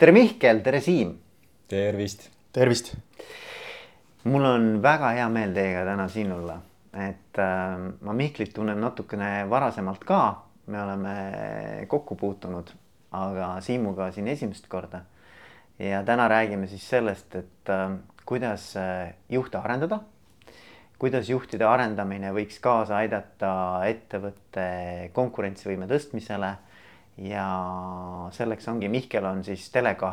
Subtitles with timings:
[0.00, 1.10] tere, Mihkel, tere, Siim.
[1.68, 2.30] tervist.
[2.52, 2.94] tervist.
[4.24, 6.54] mul on väga hea meel teiega täna siin olla,
[6.96, 10.20] et äh, ma Mihklit tunnen natukene varasemalt ka,
[10.72, 11.16] me oleme
[11.88, 12.72] kokku puutunud,
[13.12, 15.02] aga Siimuga siin esimest korda.
[15.78, 17.92] ja täna räägime siis sellest, et äh,
[18.24, 20.00] kuidas äh, juhte arendada
[21.00, 23.52] kuidas juhtide arendamine võiks kaasa aidata
[23.84, 26.54] ettevõtte konkurentsivõime tõstmisele.
[27.18, 27.46] Ja
[28.34, 30.10] selleks ongi, Mihkel on siis Tele2,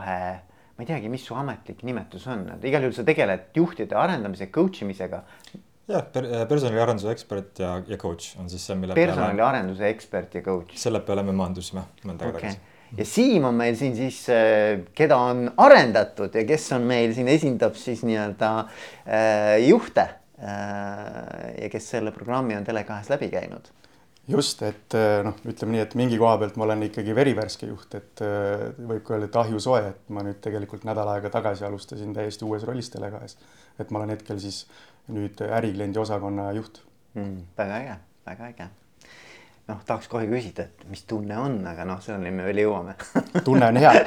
[0.77, 4.49] ma ei teagi, mis su ametlik nimetus on, et igal juhul sa tegeled juhtide arendamise,
[4.53, 5.23] coach imisega.
[5.87, 9.93] jah per,, personaliarenduse ekspert ja, ja coach on siis see, mille personaliarenduse peale...
[9.95, 10.75] ekspert ja coach.
[10.75, 12.57] selle peale me maandusime mõnda aega okay.
[12.57, 17.15] tagasi ja Siim on meil siin siis, äh, keda on arendatud ja kes on meil
[17.15, 23.71] siin, esindab siis nii-öelda äh, juhte Äh, ja kes selle programmi on Tele2-s läbi käinud.
[24.27, 27.95] Just, et äh, noh, ütleme nii, et mingi koha pealt ma olen ikkagi verivärske juht,
[27.97, 31.65] et äh, võib ka öelda, et ahju soe, et ma nüüd tegelikult nädal aega tagasi
[31.67, 33.33] alustasin täiesti uues rollis Tele2-s.
[33.79, 34.57] et ma olen hetkel siis
[35.13, 36.75] nüüd ärikliendi osakonna juht
[37.15, 37.39] mm,.
[37.57, 37.95] väga äge,
[38.27, 38.65] väga äge
[39.67, 42.93] noh, tahaks kohe küsida, et mis tunne on, aga noh, selleni me veel jõuame
[43.47, 43.93] tunne on hea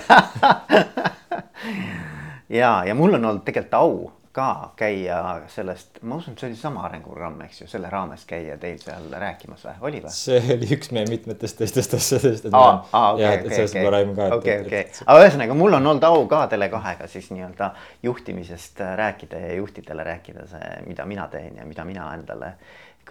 [2.61, 6.59] ja, ja mul on olnud tegelikult au ka käia sellest, ma usun, et see oli
[6.59, 10.13] sama arenguprogramm, eks ju, selle raames käia teil seal rääkimas või, oli või?
[10.15, 12.47] see oli üks meie mitmetest teistest asjadest.
[12.55, 17.11] aa, aa, okei, okei, okei, okei, okei, aga ühesõnaga mul on olnud au ka Tele2-ga
[17.11, 17.73] siis nii-öelda
[18.07, 22.55] juhtimisest rääkida ja juhtidele rääkida see, mida mina teen ja mida mina endale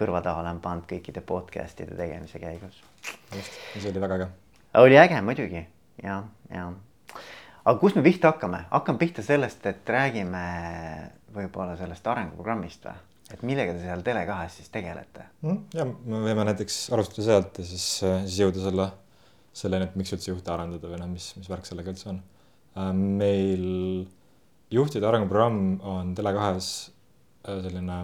[0.00, 2.80] kõrva taha olen pannud kõikide podcast'ide tegemise käigus.
[3.36, 4.30] just, see oli väga äge.
[4.80, 5.66] oli äge muidugi
[6.02, 6.70] ja, ja
[7.64, 10.42] aga kust me pihta hakkame, hakkame pihta sellest, et räägime
[11.34, 13.06] võib-olla sellest arenguprogrammist või?
[13.30, 15.58] et millega te seal Tele2-s siis tegelete mm,?
[15.76, 18.86] ja me võime näiteks alustada sealt ja siis, siis jõuda selle,
[19.62, 22.18] selleni, et miks üldse juhte arendada või noh, mis, mis värk sellega üldse on.
[22.78, 23.66] Äh, meil
[24.74, 26.72] juhtide arenguprogramm on Tele2-s
[27.46, 28.00] äh, selline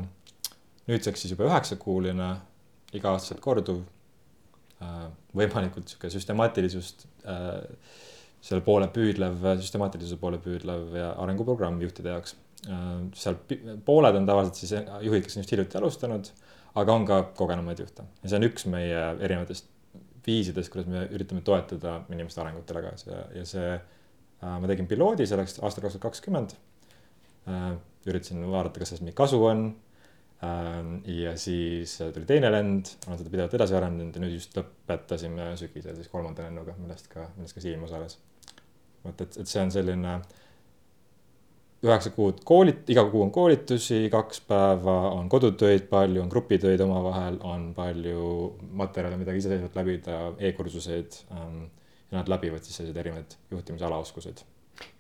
[0.87, 2.31] nüüdseks siis juba üheksakuuline,
[2.95, 3.83] iga-aastaselt korduv,
[4.79, 7.09] äh, võimalikult niisugune süstemaatilisust
[8.47, 12.37] selle poole püüdlev, süstemaatilisuse poole püüdlev ja arenguprogramm juhtide jaoks.
[13.15, 13.39] seal
[13.87, 14.73] pooled on tavaliselt siis
[15.07, 16.31] juhid, kes on just hiljuti alustanud,
[16.81, 18.07] aga on ka kogenumaid juhte.
[18.23, 19.69] Ja see on üks meie erinevatest
[20.27, 23.77] viisidest, kuidas me üritame toetada inimeste arengut Telegas ja, ja see
[24.43, 26.55] ma tegin piloodi selleks aastal kaks tuhat kakskümmend.
[28.07, 29.67] Üritasin vaadata, kas sellest mingit kasu on.
[31.11, 35.97] Ja siis tuli teine lend, olen seda pidevalt edasi arendanud ja nüüd just lõpetasime sügisel
[35.99, 38.19] siis kolmanda lennuga, millest ka, millest ka Siim osales
[39.07, 40.19] vot et, et see on selline
[41.87, 47.39] üheksa kuud koolit-, iga kuu on koolitusi, kaks päeva on kodutöid palju, on grupitöid omavahel,
[47.47, 48.27] on palju
[48.81, 51.67] materjale, mida iseseisvalt läbida e, e-kursuseid ähm,.
[52.07, 54.45] ja nad läbivad siis selliseid erinevaid juhtimise alaoskuseid.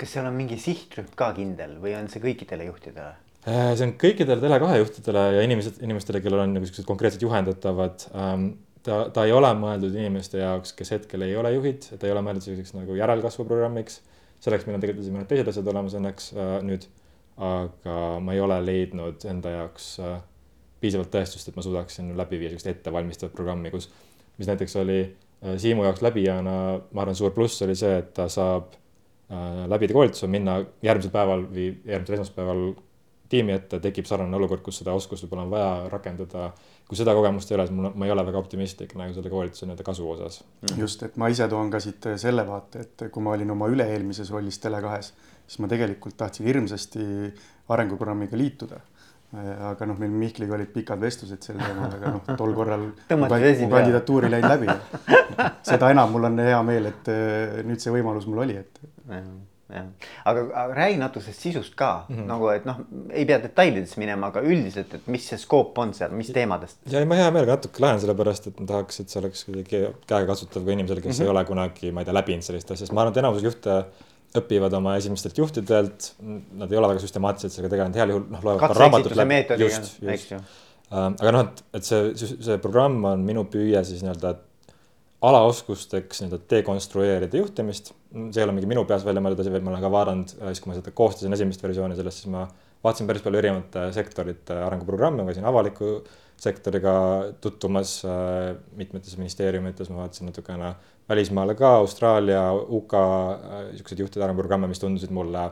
[0.00, 3.14] kas seal on mingi sihtrühm ka kindel või on see kõikidele juhtidele?
[3.46, 8.08] Äh, see on kõikidele Tele2 juhtidele ja inimesed, inimestele, kellel on nagu siuksed konkreetsed juhendatavad
[8.10, 8.48] ähm,
[8.86, 12.22] ta, ta ei ole mõeldud inimeste jaoks, kes hetkel ei ole juhid, ta ei ole
[12.26, 14.00] mõeldud selliseks nagu järelkasvuprogrammiks.
[14.44, 16.88] selleks meil on tegelikult mõned teised asjad olemas õnneks äh, nüüd.
[17.36, 20.16] aga ma ei ole leidnud enda jaoks äh,
[20.80, 23.90] piisavalt tõestust, et ma suudaksin läbi viia sellist ettevalmistavat programmi, kus,
[24.38, 26.56] mis näiteks oli äh, Siimu jaoks läbijana,
[26.92, 31.44] ma arvan, suur pluss oli see, et ta saab äh, läbida koolituse, minna järgmisel päeval
[31.50, 32.64] või järgmisel esmaspäeval
[33.28, 36.50] tiimi ette, tekib sarnane olukord, kus seda oskust võib-olla on vaja rakendada.
[36.86, 39.66] Kui seda kogemust ei ole, siis mul, ma ei ole väga optimistlik nagu selle koolituse
[39.66, 40.42] nii-öelda kasu osas.
[40.78, 44.30] just, et ma ise toon ka siit selle vaate, et kui ma olin oma üle-eelmises
[44.30, 45.08] rollis Tele2-s,
[45.46, 47.06] siis ma tegelikult tahtsin hirmsasti
[47.74, 48.78] arenguprogrammiga liituda.
[49.66, 54.28] Aga noh, meil Mihkliga olid pikad vestlused sel teemal, aga noh, tol korral mu kandidatuur
[54.28, 54.70] ei läinud läbi.
[55.72, 57.10] seda enam mul on hea meel, et
[57.66, 58.78] nüüd see võimalus mul oli, et
[59.72, 59.86] jah,
[60.24, 62.26] aga, aga räägi natuke sellest sisust ka mm -hmm.
[62.30, 66.10] nagu, et noh, ei pea detailidesse minema, aga üldiselt, et mis see skoop on seal,
[66.14, 66.78] mis teemadest?
[66.90, 69.82] ja ei, ma hea meelega natuke lähen sellepärast, et ma tahaks, et see oleks kuidagi
[70.06, 71.26] käegakatsutav ka inimesele, kes mm -hmm.
[71.26, 73.84] ei ole kunagi, ma ei tea, läbinud sellist asja, sest ma arvan, et enamus juhte
[74.36, 76.12] õpivad oma esimestelt juhtidelt.
[76.52, 79.44] Nad ei ole väga süstemaatiliselt sellega tegelenud, heal juhul noh, loevad ka raamatut läbi.
[79.62, 80.32] just, just.
[80.86, 84.36] Uh, aga noh, et, et see, see programm on minu püüe siis nii-öelda
[85.26, 87.92] alaoskusteks nii-öelda dekonstrueerida juhtimist.
[88.16, 90.52] See ei ole mingi minu peas välja mõeldud asi, vaid ma olen ka vaadanud, äh,
[90.52, 92.46] siis kui ma seda koostasin esimest versiooni sellest, siis ma
[92.84, 95.98] vaatasin päris palju erinevate sektorite arenguprogramme, käisin avaliku
[96.40, 96.94] sektoriga
[97.44, 100.74] tutvumas äh, mitmetes ministeeriumites, ma vaatasin natukene
[101.08, 105.48] välismaale ka, Austraalia, UK äh, niisuguseid juhtide arenguprogramme, mis tundusid mulle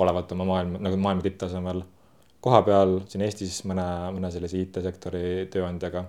[0.00, 1.82] olevat oma maailma, nagu maailma tipptasemel.
[2.40, 3.84] koha peal siin Eestis mõne,
[4.16, 6.06] mõne sellise IT-sektori tööandjaga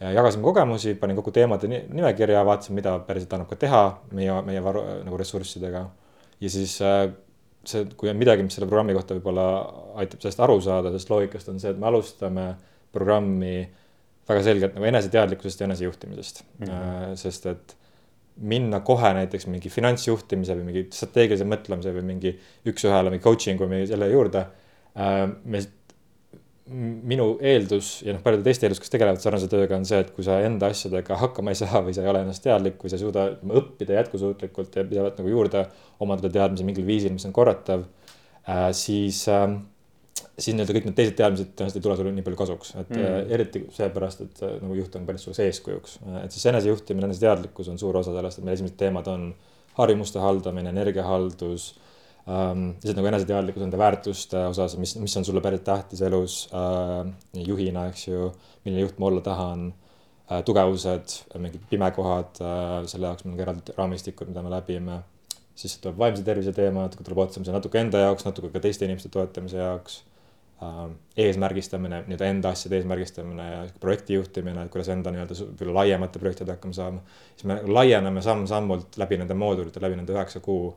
[0.00, 3.84] jagasime kogemusi, panin kokku teemade nimekirja, vaatasin, mida päriselt annab ka teha
[4.16, 5.86] meie, meie varu, nagu ressurssidega.
[6.40, 7.06] ja siis äh,
[7.66, 9.46] see, kui on midagi, mis selle programmi kohta võib-olla
[10.02, 12.46] aitab sellest aru saada, sellest loogikast, on see, et me alustame
[12.94, 13.56] programmi
[14.26, 16.66] väga selgelt nagu eneseteadlikkusest ja enesejuhtimisest mm.
[16.66, 17.16] -hmm.
[17.20, 17.76] sest et
[18.36, 22.34] minna kohe näiteks mingi finantsjuhtimise või mingi strateegilise mõtlemise või mingi
[22.68, 24.44] üks-ühele mingi coaching'u või selle juurde.
[24.96, 25.62] Äh, me,
[26.66, 30.26] minu eeldus ja noh, paljude teiste eeldus, kes tegelevad sarnase tööga, on see, et kui
[30.26, 33.04] sa enda asjadega hakkama ei saa või sa ei ole ennast teadlik, kui sa ei
[33.04, 33.28] suuda
[33.60, 35.62] õppida jätkusuutlikult ja pidevalt nagu juurde
[36.02, 37.86] omandada teadmisi mingil viisil, mis on korratav,
[38.50, 39.46] äh, siis äh,
[40.36, 43.04] siis nii-öelda kõik need teised teadmised tõenäoliselt ei tule sulle nii palju kasuks, et mm.
[43.08, 47.70] äh, eriti seepärast, et äh, nagu juht on päris suures eeskujuks, et siis enesejuhtimine, eneseteadlikkus
[47.72, 49.30] on suur osa sellest, et meil esimesed teemad on
[49.78, 51.70] harjumuste haldamine, energiahaldus
[52.28, 52.68] ähm,.
[52.82, 57.06] lihtsalt nagu eneseteadlikkus enda väärtuste osas, mis, mis on sulle päris tähtis elus äh,
[57.46, 58.30] juhina, eks ju,
[58.64, 60.42] milline juht ma olla tahan äh,.
[60.46, 65.02] tugevused, mingid pimekohad äh,, selle jaoks meil on ka eraldi raamistikud, mida me läbime.
[65.56, 69.08] siis tuleb vaimse tervise teema, natuke tuleb otsa natuke enda jaoks, natuke ka teiste inimeste
[69.08, 70.02] toetamise jaoks
[70.66, 70.82] äh,
[71.28, 76.74] eesmärgistamine, nii-öelda enda asjade eesmärgistamine ja projekti juhtimine, et kuidas enda nii-öelda laiemate projektidega hakkama
[76.82, 77.00] saama.
[77.36, 80.74] siis me laieneme samm-sammult läbi nende moodulite, läbi nende üheksa kuu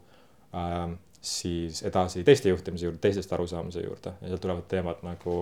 [0.53, 0.89] äh,
[1.21, 5.39] siis edasi teiste juhtimise juurde, teistest arusaamise juurde ja sealt tulevad teemad nagu,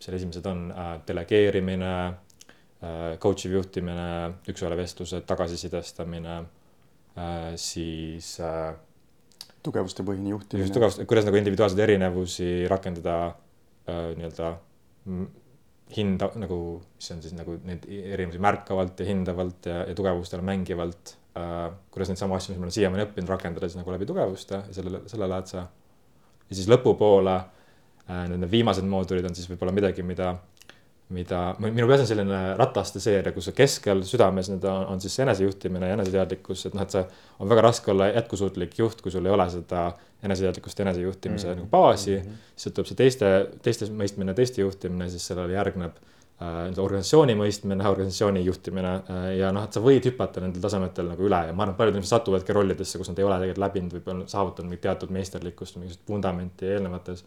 [0.00, 4.08] seal esimesed on äh,, delegeerimine äh,, coach iv juhtimine,
[4.48, 8.74] üks-ühele vestlused, tagasisidestamine äh,, siis äh,
[9.64, 10.64] tugevustepõhine juhtimine.
[10.64, 13.18] just, tugevust, kuidas nagu individuaalseid erinevusi rakendada
[13.84, 14.54] Äh, nii-öelda
[15.92, 16.56] hinda nagu,
[16.96, 21.72] mis on siis nagu neid erinevusi märkavalt ja hindavalt ja, ja tugevustele mängivalt äh,.
[21.90, 24.76] kuidas neid samu asju, mis ma olen siiamaani õppinud, rakendada siis nagu läbi tugevuste ja
[24.76, 25.66] sellele, sellele lähed sa.
[26.50, 30.34] ja siis lõpupoole äh, need viimased moodulid on siis võib-olla midagi, mida
[31.12, 35.90] mida, minu peas on selline rataste seeria, kus keskel südames need on, on siis enesejuhtimine
[35.90, 37.04] ja eneseteadlikkus, et noh, et see
[37.42, 39.84] on väga raske olla jätkusuutlik juht, kui sul ei ole seda
[40.24, 41.70] eneseteadlikkust, enesejuhtimise mm -hmm.
[41.70, 42.30] baasi mm.
[42.30, 42.50] -hmm.
[42.56, 43.32] siis tuleb see teiste,
[43.62, 46.00] teiste mõistmine, teiste juhtimine, siis sellele järgneb
[46.42, 51.38] organisatsiooni mõistmine, organisatsiooni juhtimine äh, ja noh, et sa võid hüpata nendel tasemetel nagu üle
[51.46, 54.26] ja ma arvan, et paljud inimesed satuvadki rollidesse, kus nad ei ole tegelikult läbinud, võib-olla
[54.32, 57.22] saavutanud mingit teatud meisterlikkust, mingisugust vundamenti eelnevates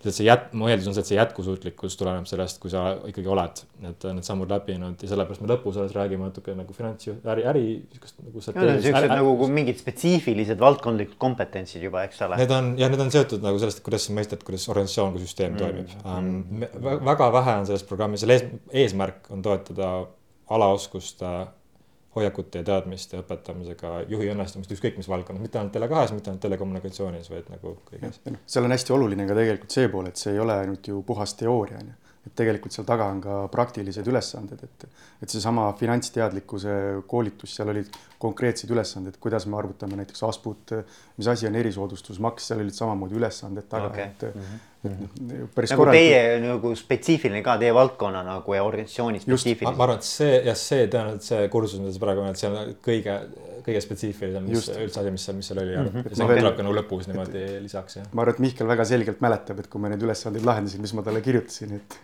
[0.00, 3.28] lihtsalt see jät-, mu eeldus on see, et see jätkusuutlikkus tuleneb sellest, kui sa ikkagi
[3.28, 7.44] oled need, need sammud läbinud ja sellepärast me lõpus alles räägime natuke nagu finants, äri,
[7.50, 8.44] äri sihukest nagu.
[8.44, 12.40] siuksed nagu mingid spetsiifilised valdkondlikud kompetentsid juba, eks ole.
[12.40, 15.54] Need on ja need on seotud nagu sellest, kuidas sa mõistad, kuidas organisatsioon kui süsteem
[15.54, 17.04] mm, toimib um,.
[17.12, 18.48] väga vähe on selles programmis, selle ees,
[18.86, 19.92] eesmärk on toetada
[20.50, 21.34] alaoskuste
[22.14, 27.30] hoiakute ja teadmiste õpetamisega juhi õnnestumist ükskõik mis valdkonnas, mitte ainult Tele2-s, mitte ainult telekommunikatsioonis,
[27.30, 28.20] vaid nagu kõiges.
[28.26, 31.02] noh, seal on hästi oluline ka tegelikult see pool, et see ei ole ainult ju
[31.06, 34.86] puhas teooria on ju et tegelikult seal taga on ka praktilised ülesanded, et,
[35.24, 36.74] et seesama finantsteadlikkuse
[37.08, 37.88] koolitus, seal olid
[38.20, 40.74] konkreetsed ülesanded, kuidas me arvutame näiteks ASPUT,
[41.16, 44.66] mis asi on erisoodustusmaks, seal olid samamoodi ülesanded taga okay., et mm, -hmm.
[44.84, 46.00] Et noh, päris nagu korralik.
[46.00, 49.76] Teie nagu spetsiifiline ka teie valdkonna nagu ja organisatsiooni spetsiifiline.
[49.76, 52.74] ma arvan, et see jah, see tõenäoliselt see kursus, mida sa praegu oled, see on
[52.86, 53.16] kõige
[53.64, 55.88] kõige spetsiifilisem, mis üldse asi, mis seal, mis seal oli mm.
[55.92, 56.10] -hmm.
[56.10, 59.24] ja see tuleb ka nagu lõpus niimoodi et, lisaks, ma arvan, et Mihkel väga selgelt
[59.24, 61.98] mäletab, et kui ma neid ülesandeid lahendasin, mis ma talle kirjutasin, et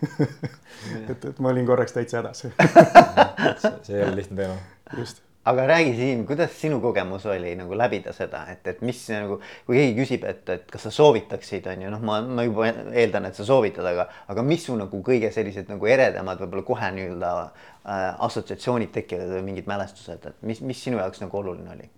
[1.11, 4.59] et, et ma olin korraks täitsa hädas see ei ole lihtne teema.
[4.97, 9.39] just aga räägi siin, kuidas sinu kogemus oli nagu läbida seda, et, et mis nagu,
[9.67, 13.29] kui keegi küsib, et, et kas sa soovitaksid, on ju, noh, ma, ma juba eeldan,
[13.29, 17.31] et sa soovitad, aga, aga mis su nagu kõige sellised nagu eredamad, võib-olla kohe nii-öelda
[17.43, 21.93] äh, assotsiatsioonid tekivad või mingid mälestused, et mis, mis sinu jaoks nagu oluline oli?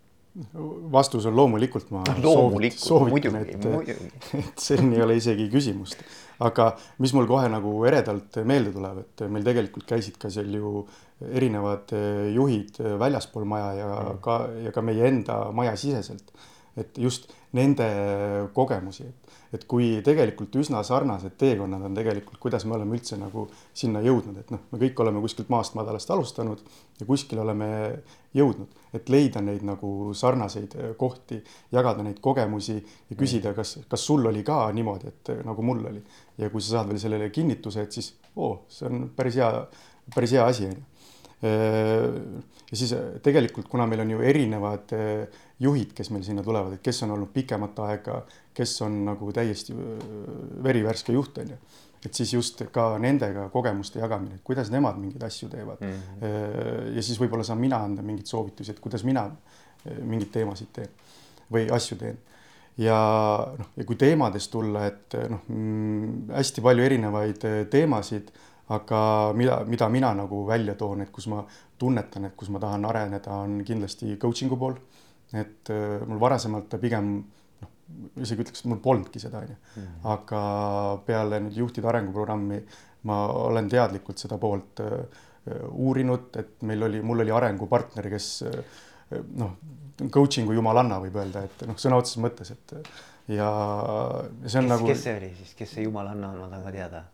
[0.94, 3.94] vastus on loomulikult ma loomulikult, soovitan, et,
[4.38, 6.03] et siin ei ole isegi küsimust.
[6.46, 6.70] aga
[7.01, 10.86] mis mul kohe nagu eredalt meelde tuleb, et meil tegelikult käisid ka seal ju
[11.28, 14.22] erinevad eh, juhid eh, väljaspool maja ja mm.
[14.24, 16.32] ka, ja ka meie enda maja siseselt.
[16.80, 17.86] et just nende
[18.54, 23.48] kogemusi, et, et kui tegelikult üsna sarnased teekonnad on tegelikult, kuidas me oleme üldse nagu
[23.76, 26.62] sinna jõudnud, et noh, me kõik oleme kuskilt maast madalast alustanud
[27.02, 27.70] ja kuskile oleme
[28.38, 31.42] jõudnud, et leida neid nagu sarnaseid eh, kohti,
[31.76, 36.06] jagada neid kogemusi ja küsida, kas, kas sul oli ka niimoodi, et nagu mul oli.
[36.38, 39.52] ja kui sa saad veel sellele kinnituse, et siis oo see on päris hea,
[40.16, 40.88] päris hea asi on ju
[41.41, 46.75] ja siis äh, tegelikult, kuna meil on ju erinevad äh, juhid, kes meil sinna tulevad,
[46.75, 48.22] et kes on olnud pikemat aega,
[48.55, 50.10] kes on nagu täiesti äh,
[50.63, 51.62] verivärske juht on ju
[52.00, 55.89] et siis just ka nendega kogemuste jagamine, kuidas nemad mingeid asju teevad mm.
[56.22, 56.93] -hmm.
[56.96, 59.25] ja siis võib-olla saan mina anda mingeid soovitusi, et kuidas mina
[60.00, 60.88] mingeid teemasid teen
[61.51, 62.17] või asju teen.
[62.77, 62.96] ja
[63.58, 68.31] noh, ja kui teemadest tulla, et noh, mm, hästi palju erinevaid teemasid
[68.76, 69.02] aga
[69.34, 71.42] mida, mida mina nagu välja toon, et kus ma
[71.80, 74.78] tunnetan, et kus ma tahan areneda, on kindlasti coaching'u pool.
[75.34, 77.20] et äh, mul varasemalt pigem
[78.18, 79.58] isegi ütleks, mul polnudki seda, onju.
[80.10, 80.42] aga
[81.06, 82.60] peale nüüd juhtide arenguprogrammi
[83.10, 84.96] ma olen teadlikult seda poolt äh,
[85.70, 88.80] uurinud, et meil oli, mul oli arengupartner, kes äh,
[89.38, 89.54] noh,
[90.14, 92.76] coaching'u jumalanna võib öelda, et noh, sõna otseses mõttes, et
[93.30, 93.50] ja
[94.46, 94.90] see on kes, nagu.
[94.90, 97.06] kes see oli siis, kes see jumalanna on, ma tahan ka teada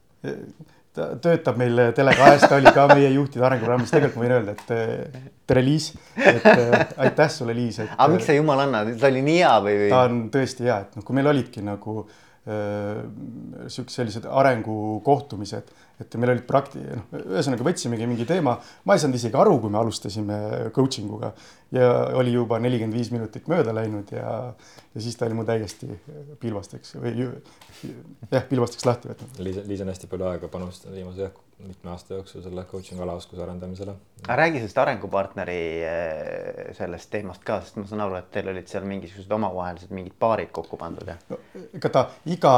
[0.95, 4.75] ta töötab meil Tele2-s, ta oli ka meie juhtide arenguprogrammis, tegelikult ma võin öelda, et
[4.75, 5.89] eh, tere, Liis.
[6.17, 6.75] et eh,
[7.05, 7.81] aitäh sulle, Liis.
[7.85, 9.89] aga miks see jumalanna, ta oli nii hea või, või...?
[9.93, 13.01] ta on tõesti hea, et noh, kui meil olidki nagu äh,
[13.67, 19.15] siuksed sellised arengukohtumised et meil olid prakti-, noh, ühesõnaga võtsimegi mingi teema, ma ei saanud
[19.19, 20.39] isegi aru, kui me alustasime
[20.75, 21.31] coaching uga
[21.71, 24.53] ja oli juba nelikümmend viis minutit mööda läinud ja,
[24.95, 25.89] ja siis ta oli mul täiesti
[26.39, 29.41] pilbasteks või jah, pilbasteks lahti võtnud.
[29.45, 33.43] Liis, Liis on hästi palju aega panustanud viimase jah, mitme aasta jooksul selle coaching alaoskuse
[33.43, 33.93] arendamisele.
[34.27, 38.83] räägi sellest arengupartneri eh, sellest teemast ka, sest ma saan aru, et teil olid seal
[38.87, 41.39] mingisugused omavahelised mingid paarid kokku pandud ja no,.
[41.77, 42.53] ega ta iga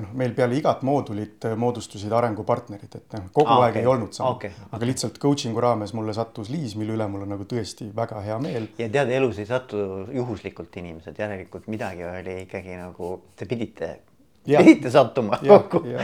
[0.00, 3.82] noh, meil peale igat moodulit moodustusid arengupartnerid, et noh, kogu ah, aeg okay.
[3.82, 7.34] ei olnud sama okay., aga lihtsalt coaching'u raames mulle sattus Liis, mille üle mul on
[7.36, 8.47] nagu tõesti väga hea meel.
[8.78, 9.78] Ja tead, elus ei satu
[10.14, 13.90] juhuslikult inimesed, järelikult midagi oli ikkagi nagu te pidite
[14.48, 15.86] pidite sattuma ja, kokku.
[15.86, 16.00] ja,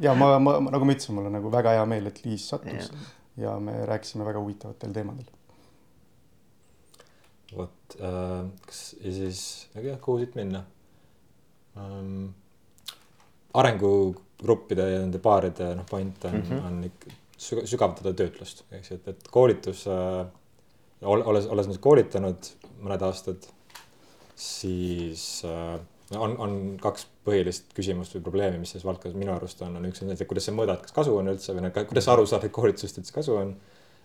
[0.00, 2.90] ja ma, ma, nagu ma ütlesin, mul on nagu väga hea meel, et Liis sattus
[2.90, 3.08] ja,
[3.46, 5.26] ja me rääkisime väga huvitavatel teemadel.
[7.56, 9.42] vot äh,, kas ja siis,
[9.74, 10.64] jah, kuhu siit minna
[11.78, 12.32] ähm,?
[13.54, 16.66] arengugruppide ja nende paaride noh, point on mm, -hmm.
[16.66, 20.26] on ikka sügavdada töötlust, eks ju, et, et koolitus äh,,
[21.04, 22.50] olles, olles nüüd koolitanud
[22.84, 23.46] mõned aastad,
[24.38, 25.78] siis äh,
[26.18, 30.02] on, on kaks põhilist küsimust või probleemi, mis selles valdkonnas minu arust on, on üks
[30.02, 32.26] on see, et kuidas sa mõõdad, kas kasu on üldse või noh, kuidas sa aru
[32.28, 33.54] saad, et koolitusest üldse kasu on.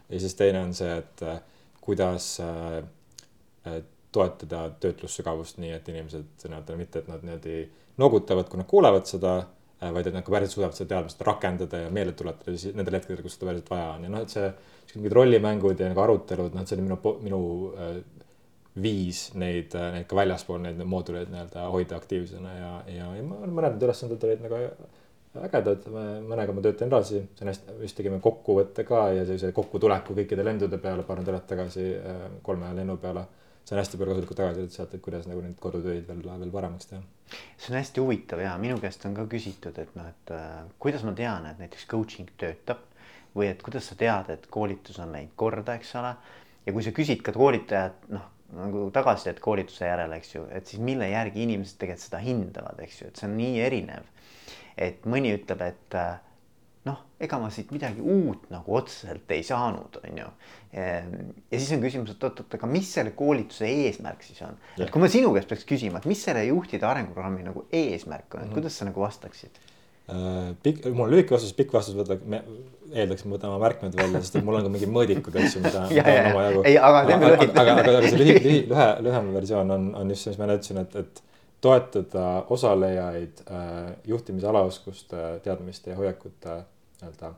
[0.09, 1.41] ja siis teine on see, et äh,
[1.83, 7.61] kuidas äh, toetada töötlussügavust nii, et inimesed nii-öelda mitte, et nad niimoodi
[7.99, 9.33] noogutavad, kui nad kuulevad seda,
[9.79, 13.23] vaid et nad ka päriselt suudavad seda teadmist rakendada ja meelde tuletada siis nendel hetkedel,
[13.23, 14.49] kus seda päriselt vaja on ja noh, et see
[14.95, 17.41] mingid rollimängud ja nagu arutelud, noh, see oli minu, minu
[18.79, 23.85] viis neid, neid ka väljaspool neid mooduleid nii-öelda hoida aktiivsena ja, ja, ja mõned need
[23.87, 24.61] ülesanded olid nagu
[25.37, 25.85] ägedad,
[26.25, 30.45] mõnega ma töötan edasi, see on hästi, just tegime kokkuvõtte ka ja sellise kokkutuleku kõikide
[30.45, 33.27] lendude peale paar nädalat tagasi äh, kolme lennu peale.
[33.69, 36.89] See on hästi palju kasulikku tagasisidet sealt, et kuidas nagu neid kodutöid veel, veel paremaks
[36.89, 37.03] teha.
[37.57, 41.05] see on hästi huvitav ja minu käest on ka küsitud, et noh, et äh, kuidas
[41.05, 42.81] ma tean, et näiteks coaching töötab
[43.35, 46.15] või et kuidas sa tead, et koolitus on läinud korda, eks ole.
[46.65, 50.81] ja kui sa küsid ka koolitajat, noh nagu tagasisidet koolituse järele, eks ju, et siis
[50.81, 54.07] mille järgi inimesed tegelikult seda hindavad, eks ju, et see on nii erinev.
[54.79, 56.17] et mõni ütleb, et äh,
[56.89, 60.27] noh, ega ma siit midagi uut nagu otseselt ei saanud, on ju.
[60.73, 61.15] Ehm,
[61.51, 64.59] ja siis on küsimus, et oot-oot, aga mis selle koolituse eesmärk siis on?
[64.77, 68.41] et kui ma sinu käest peaks küsima, et mis selle juhtide arenguprogrammi nagu eesmärk on,
[68.41, 68.53] et mm -hmm.
[68.59, 69.61] kuidas sa nagu vastaksid?
[70.09, 72.39] Äh, pikk, mul on lühike vastus, pikk vastus võtab, me
[72.97, 75.61] eeldaks, ma võtan oma märkmed välja, sest et mul on ka mingid mõõdikud, eks ju,
[75.61, 76.63] mida, mida on omajagu.
[76.65, 77.17] ei, aga aga,
[77.61, 80.55] aga, aga see lühi, lühi, lühe, lühem versioon on, on just see, mis ma enne
[80.57, 81.21] ütlesin, et, et
[81.61, 86.57] toetada osalejaid äh, juhtimise alaoskuste, teadmiste ja hoiakute
[87.03, 87.35] nii-öelda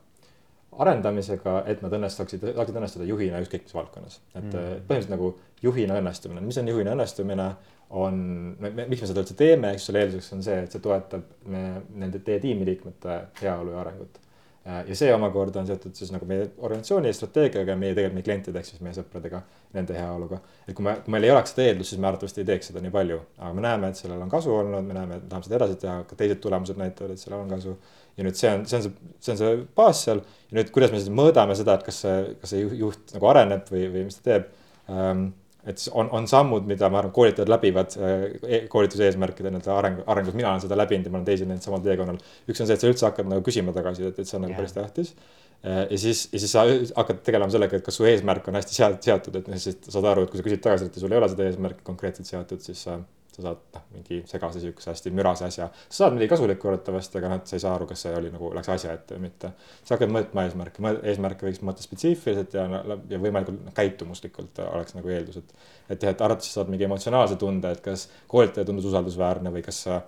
[0.82, 4.22] arendamisega, et nad õnnestaksid, saaksid õnnestuda juhina ükskõik mis valdkonnas.
[4.34, 4.54] et mm.
[4.88, 7.48] põhimõtteliselt nagu juhina õnnestumine, mis on juhina õnnestumine
[7.92, 8.22] on,
[8.62, 11.64] miks me seda üldse teeme, eks selle eelduseks on see, et see toetab me,
[12.00, 14.20] nende teie tiimiliikmete heaolu ja arengut.
[14.62, 18.26] Äh, ja see omakorda on seotud siis nagu meie organisatsiooni strateegiaga ja meie tegelikult meie
[18.28, 19.40] klientide ehk siis meie sõpradega,
[19.74, 20.38] nende heaoluga.
[20.68, 22.84] et kui me, kui meil ei oleks seda eeldust, siis me arvatavasti ei teeks seda
[22.86, 25.48] nii palju, aga me näeme, et sellel on kasu olnud, me näeme, et me tahame
[25.48, 27.74] seda edasi teha, ka teised tulemused näitavad, et sellel on kasu.
[28.20, 30.94] ja nüüd see on, see on see, see on see baas seal ja nüüd, kuidas
[30.94, 34.22] me siis mõõdame seda, et kas see, kas see juht nagu areneb või, või mis
[34.22, 34.50] ta teeb
[34.94, 35.32] ähm,
[35.68, 40.38] et on, on sammud, mida ma arvan, koolitajad läbivad e koolituse eesmärkide nii-öelda areng, arengus,
[40.38, 42.18] mina olen seda läbinud ja ma olen teisi näinud samal teekonnal.
[42.50, 44.62] üks on see, et sa üldse hakkad nagu küsima tagasisidet, et see on nagu yeah.
[44.64, 45.14] päris tähtis.
[45.62, 46.66] Äh, ja siis, ja siis sa
[46.98, 50.34] hakkad tegelema sellega, et kas su eesmärk on hästi seatud, et siis saad aru, et
[50.34, 52.98] kui sa küsid tagasisidet ja sul ei ole seda eesmärki konkreetselt seatud, siis sa
[53.32, 57.32] sa saad noh, mingi segase siukse hästi mürase asja, sa saad midagi kasulikku arvatavasti, aga
[57.32, 59.54] noh, sa ei saa aru, kas see oli nagu läks asja ette või mitte.
[59.82, 62.66] sa hakkad mõõtma eesmärke, eesmärke võiks mõõta spetsiifiliselt ja,
[63.10, 65.54] ja võimalikult noh, käitumuslikult oleks nagu eeldus, et.
[65.90, 69.84] et jah, et arvatavasti saad mingi emotsionaalse tunde, et kas koolitaja tundus usaldusväärne või kas
[69.88, 70.02] sa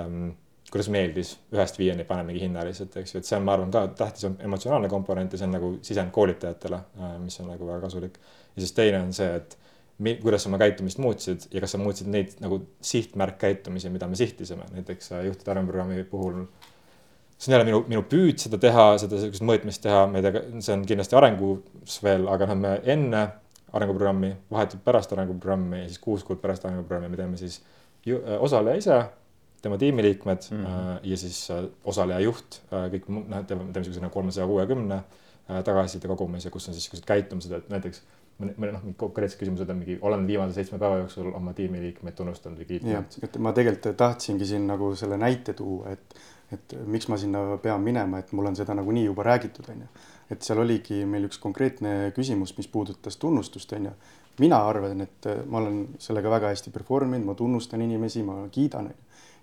[0.00, 0.32] ähm,
[0.70, 3.72] kuidas meeldis, ühest viieni pane mingi hinna lihtsalt, eks ju, et see on, ma arvan,
[3.74, 7.66] ka tähtis on emotsionaalne komponent ja see on nagu sisend koolitajatele, äh, mis on nagu
[7.66, 8.20] väga kasulik.
[8.54, 9.58] ja siis teine on see, et
[10.22, 15.12] kuidas oma käitumist muutsid ja kas sa muutsid neid nagu sihtmärkkäitumisi, mida me sihtisime, näiteks
[15.12, 16.44] äh, juhtide arenguprogrammi puhul.
[17.38, 20.42] see on jälle minu, minu püüd seda teha, seda sihukest mõõtmist teha, ma ei tea,
[20.60, 23.22] see on kindlasti arengus veel, aga noh, me enne
[23.72, 27.62] arenguprogrammi, vahetult pärast arenguprogrammi ja siis kuus kuud pärast arenguprogrammi me teeme siis
[28.04, 29.00] ju, osaleja ise,
[29.62, 30.64] tema tiimiliikmed mm.
[30.64, 31.00] -hmm.
[31.02, 31.48] ja siis
[31.84, 35.02] osaleja juht, kõik noh, teeme, teeme niisuguse nagu kolmesaja kuuekümne
[35.64, 38.02] tagasiside kogumise, kus on siis niisugused käitumised, et näiteks
[38.40, 42.60] mõne, mõne noh, konkreetsed küsimused on mingi, olen viimase seitsme päeva jooksul oma tiimiliikmeid tunnustanud
[42.60, 46.16] või kiitnud., et ma tegelikult tahtsingi siin nagu selle näite tuua, et,
[46.54, 49.90] et miks ma sinna pean minema, et mul on seda nagunii juba räägitud, on ju.
[50.30, 53.94] et seal oligi meil üks konkreetne küsimus, mis puudutas tunnustust, on ju.
[54.40, 58.88] mina arvan, et ma olen sellega väga hästi perform inud, ma tunnustan inimesi, ma kiidan,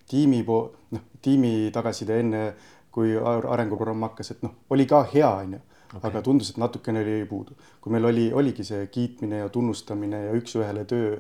[0.10, 2.44] tiimi po-, noh, tiimi tagasiside enne,
[2.92, 6.10] kui ar- arenguprogramm hakkas, et noh, oli ka hea, on ju okay..
[6.10, 7.58] aga tundus, et natukene oli puudu.
[7.82, 11.18] kui meil oli, oligi see kiitmine ja tunnustamine ja üks-ühele töö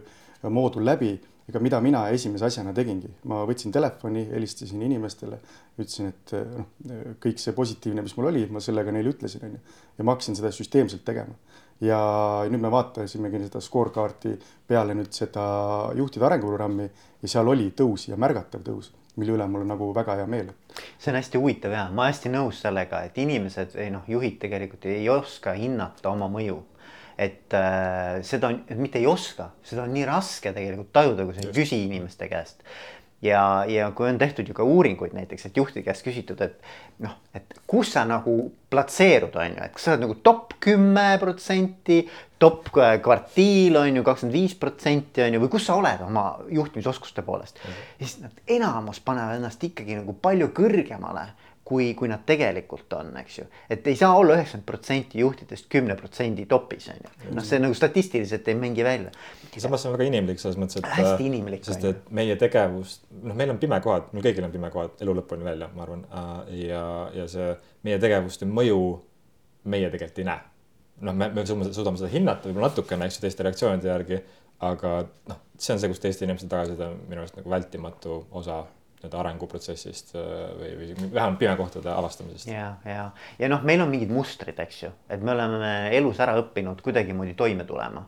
[0.53, 1.15] moodul läbi
[1.47, 5.39] ega mida mina esimese asjana tegingi, ma võtsin telefoni, helistasin inimestele,
[5.79, 6.67] ütlesin, et noh,
[7.23, 9.61] kõik see positiivne, mis mul oli, ma sellega neile ütlesin, onju.
[9.95, 11.37] ja ma hakkasin seda süsteemselt tegema.
[11.79, 11.97] ja
[12.49, 14.31] nüüd me vaatasimegi seda scorecard'i
[14.67, 15.43] peale nüüd seda
[15.95, 16.87] juhtide arenguprogrammi
[17.21, 20.53] ja seal oli tõus ja märgatav tõus, mille üle mul on nagu väga hea meel.
[20.97, 24.85] see on hästi huvitav ja ma hästi nõus sellega, et inimesed või noh, juhid tegelikult
[24.89, 26.61] ei oska hinnata oma mõju
[27.17, 31.47] et äh, seda on, mitte ei oska, seda on nii raske tegelikult tajuda, kui sa
[31.47, 32.61] ei küsi inimeste käest.
[33.21, 36.57] ja, ja kui on tehtud ju ka uuringuid näiteks, et juhtide käest küsitud, et
[37.03, 38.35] noh, et kus sa nagu
[38.69, 42.03] platseerud, on ju, et kas sa oled nagu top kümme protsenti,
[42.37, 47.25] top kvartiil on ju kakskümmend viis protsenti on ju, või kus sa oled oma juhtimisoskuste
[47.25, 47.61] poolest.
[47.65, 51.29] ja siis nad enamus panevad ennast ikkagi nagu palju kõrgemale
[51.67, 53.45] kui, kui nad tegelikult on, eks ju.
[53.69, 57.33] et ei saa olla üheksakümmend protsenti juhtidest kümne protsendi topis on ju.
[57.35, 59.11] noh, see nagu statistiliselt ei mängi välja.
[59.57, 60.87] samas see on väga inimlik selles mõttes, et.
[60.95, 65.17] Hästi inimlik, sest et meie tegevus, noh, meil on pimekohad, meil kõigil on pimekohad elu
[65.19, 66.05] lõpuni välja, ma arvan.
[66.55, 66.83] ja,
[67.15, 67.51] ja see
[67.87, 68.79] meie tegevuste mõju
[69.67, 70.45] meie tegelikult ei näe.
[71.03, 74.23] noh, me, me suudame, suudame seda hinnata võib-olla natukene, eks ju, teiste reaktsioonide järgi.
[74.63, 74.95] aga
[75.29, 78.63] noh, see on see, kus teiste inimeste tagasiside on minu arust nagu vältimatu osa
[78.97, 80.27] nii-öelda arenguprotsessist äh,
[80.57, 82.49] või, või vähemalt pimekohtade avastamisest.
[82.49, 86.37] ja, ja, ja noh, meil on mingid mustrid, eks ju, et me oleme elus ära
[86.41, 88.07] õppinud kuidagimoodi toime tulema.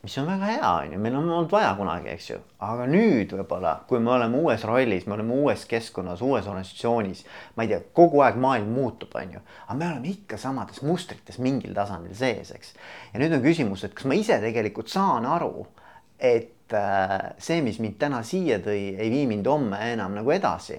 [0.00, 3.34] Mis on väga hea, on ju, meil on olnud vaja kunagi, eks ju, aga nüüd
[3.36, 7.20] võib-olla, kui me oleme uues rollis, me oleme uues keskkonnas, uues organisatsioonis,
[7.54, 11.36] ma ei tea, kogu aeg maailm muutub, on ju, aga me oleme ikka samades mustrites
[11.38, 12.72] mingil tasandil sees, eks.
[13.12, 15.68] ja nüüd on küsimus, et kas ma ise tegelikult saan aru,
[16.16, 16.56] et
[17.38, 20.78] see, mis mind täna siia tõi, ei vii mind homme enam nagu edasi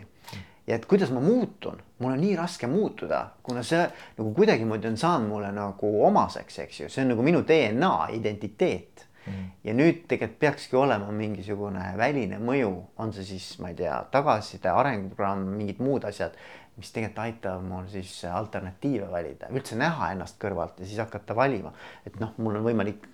[0.68, 3.82] ja et kuidas ma muutun, mul on nii raske muutuda, kuna see
[4.18, 9.06] nagu kuidagimoodi on saanud mulle nagu omaseks, eks ju, see on nagu minu DNA identiteet
[9.26, 9.50] mm..
[9.68, 14.72] ja nüüd tegelikult peakski olema mingisugune väline mõju, on see siis, ma ei tea, tagasiside,
[14.72, 16.38] arenguprogramm, mingid muud asjad,
[16.78, 21.74] mis tegelikult aitavad mul siis alternatiive valida, üldse näha ennast kõrvalt ja siis hakata valima,
[22.08, 23.10] et noh, mul on võimalik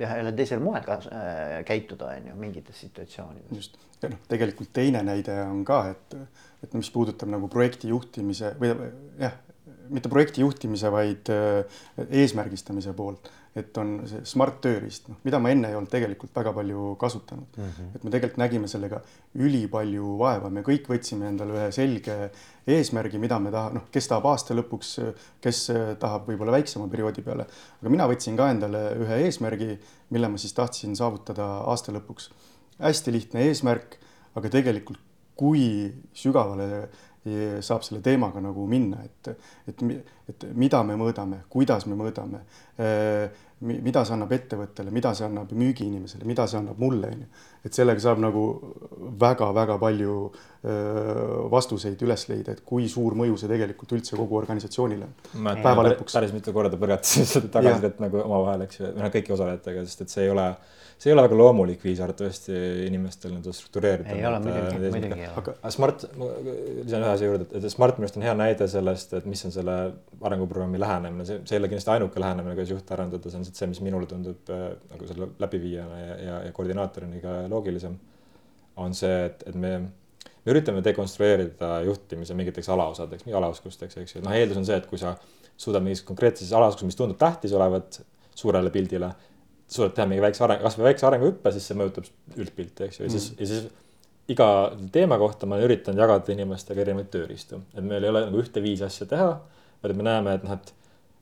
[0.00, 3.52] ühel teisel moel ka äh, käituda, on ju, mingites situatsioonides.
[3.56, 6.16] just, ja noh, tegelikult teine näide on ka, et,
[6.64, 8.74] et mis puudutab nagu projekti juhtimise või
[9.20, 9.36] jah,
[9.90, 11.82] mitte projekti juhtimise, vaid äh,
[12.22, 16.52] eesmärgistamise poolt, et on see smart tööriist, noh, mida ma enne ei olnud tegelikult väga
[16.54, 17.70] palju kasutanud mm.
[17.70, 17.88] -hmm.
[17.96, 19.00] et me tegelikult nägime sellega
[19.34, 22.18] ülipalju vaeva, me kõik võtsime endale ühe selge
[22.70, 24.92] eesmärgi, mida me taha-, noh, kes tahab aasta lõpuks,
[25.42, 25.64] kes
[25.98, 27.48] tahab võib-olla väiksema perioodi peale,
[27.82, 29.74] aga mina võtsin ka endale ühe eesmärgi,
[30.14, 32.30] mille ma siis tahtsin saavutada aasta lõpuks
[32.80, 33.96] hästi lihtne eesmärk,
[34.38, 35.00] aga tegelikult
[35.40, 36.88] kui sügavale
[37.60, 39.28] saab selle teemaga nagu minna, et,
[39.68, 39.82] et,
[40.32, 42.40] et mida me mõõdame, kuidas me mõõdame,
[43.60, 47.26] mida see annab ettevõttele, mida see annab müügiinimesele, mida see annab mulle, onju.
[47.68, 48.44] et sellega saab nagu
[49.20, 50.14] väga-väga palju
[50.64, 55.50] öö, vastuseid üles leida, et kui suur mõju see tegelikult üldse kogu organisatsioonile on.
[55.60, 56.16] Päeva lõpuks.
[56.16, 60.14] päris mitu korda põrgatasin seda tagasisidet nagu omavahel, eks ju, noh kõigi osalejatega, sest et
[60.16, 60.48] see ei ole,
[61.00, 64.12] see ei ole väga loomulik viis arvatavasti inimestel nii-öelda struktureerida.
[64.12, 68.18] ei ole muidugi, muidugi aga Smart, ma lisan ühe asja juurde, et Smart minu arust
[68.20, 69.76] on hea näide sellest, et mis on selle
[70.20, 73.62] arenguprogrammi lähenemine, see, see ei ole kindlasti ainuke lähenemine, kuidas juhte arendada, see on lihtsalt
[73.62, 77.96] see, mis minule tundub äh, nagu selle läbiviijana ja, ja, ja koordinaatorina ka loogilisem.
[78.80, 84.24] on see, et, et me, me üritame dekonstrueerida juhtimise mingiteks alaosadeks, mingi alaoskusteks, eks ju,
[84.28, 85.16] noh, eeldus on see, et kui sa
[85.56, 88.02] suudad mingis konkreetses alaoskuses, mis tundub tähtis olevat
[88.36, 89.10] suurele pildile,
[89.70, 93.14] suudad teha mingi väikse areng, kasvõi väikse arenguhüppe, siis see mõjutab üldpilti, eks ju, ja
[93.14, 93.68] siis, ja siis
[94.30, 94.48] iga
[94.94, 98.62] teema kohta ma olen üritanud jagada inimestega erinevaid tööriistu, et meil ei ole nagu ühte
[98.62, 99.30] viisi asja teha,
[99.82, 100.74] vaid me näeme, et noh, et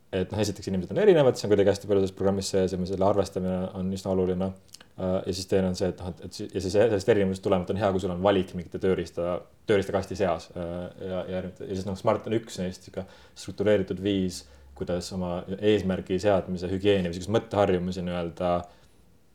[0.08, 2.80] et noh, esiteks inimesed on erinevad, see on kuidagi hästi palju selles programmis sees ja
[2.80, 4.52] me selle arvestamine on üsna oluline.
[4.98, 7.78] ja siis teine on see, et noh, et, et ja siis sellest erinevusest tulenevalt on
[7.78, 9.36] hea, kui sul on valik mingite tööriista,
[9.68, 13.04] tööriistakasti seas ja, ja, ja siis noh, Smart on üks neist sihuke
[13.38, 14.40] struktureeritud viis,
[14.78, 18.52] kuidas oma eesmärgi seadmise hügieeni või siukseid mõtteharjumusi nii-öelda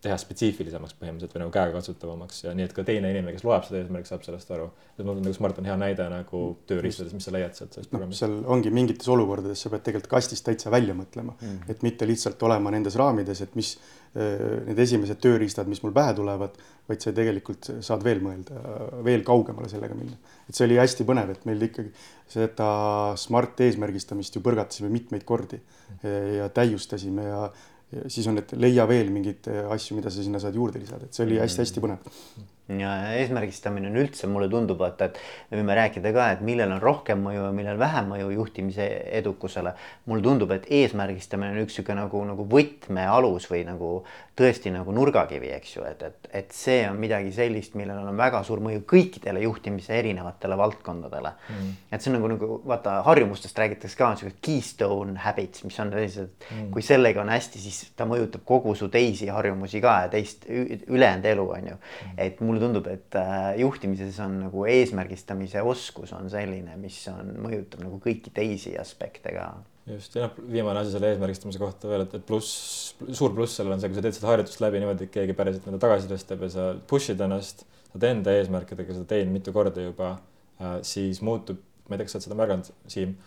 [0.03, 3.79] teha spetsiifilisemaks põhimõtteliselt või nagu käegakatsutavamaks ja nii, et ka teine inimene, kes loeb seda
[3.79, 4.69] eesmärki, saab sellest aru.
[4.97, 7.91] et mul on nagu Smart on hea näide nagu tööriistades, mis sa leiad sealt sellest
[7.93, 8.23] programmist.
[8.23, 12.43] seal ongi mingites olukordades sa pead tegelikult kastist täitsa välja mõtlema mm, et mitte lihtsalt
[12.43, 13.77] olema nendes raamides, et mis
[14.13, 18.59] need esimesed tööriistad, mis mul pähe tulevad, vaid sa tegelikult saad veel mõelda,
[19.05, 20.19] veel kaugemale sellega minna.
[20.45, 21.89] et see oli hästi põnev, et meil ikkagi
[22.29, 22.67] seda
[23.17, 25.57] Smart eesmärgistamist ju põrgatasime mitmeid kordi
[26.03, 27.47] ja täiustasime ja
[28.07, 31.25] siis on, et leia veel mingeid asju, mida sa sinna saad juurde lisada, et see
[31.27, 32.11] oli hästi-hästi põnev
[32.71, 35.17] ja eesmärgistamine on üldse, mulle tundub, et, et
[35.51, 38.87] me võime rääkida ka, et millel on rohkem mõju ja millel vähem mõju juhtimise
[39.19, 39.73] edukusele.
[40.05, 43.89] mulle tundub, et eesmärgistamine on üks niisugune nagu, nagu võtmealus või nagu
[44.33, 48.39] tõesti nagu nurgakivi, eks ju, et, et, et see on midagi sellist, millel on väga
[48.45, 51.75] suur mõju kõikidele juhtimise erinevatele valdkondadele mm..
[51.93, 56.31] et see on nagu, nagu vaata harjumustest räägitakse ka niisugused keystone habits, mis on sellised
[56.49, 60.49] mm., kui sellega on hästi, siis ta mõjutab kogu su teisi harjumusi ka ja teist
[60.49, 61.77] ülejäänud elu on ju,
[62.17, 67.33] et mul mulle tundub, et äh, juhtimises on nagu eesmärgistamise oskus on selline, mis on,
[67.45, 69.49] mõjutab nagu kõiki teisi aspekte ka.
[69.89, 73.75] just ja noh, viimane asi selle eesmärgistamise kohta veel, et, et pluss, suur pluss sellel
[73.75, 76.47] on see, kui sa teed seda harjutust läbi niimoodi, et keegi päriselt nii-öelda tagasisidet teeb
[76.47, 81.19] ja sa push'id ennast, sa teed enda eesmärkidega seda teinud mitu korda juba äh,, siis
[81.25, 83.17] muutub, ma ei tea, kas sa oled seda märganud, Siim,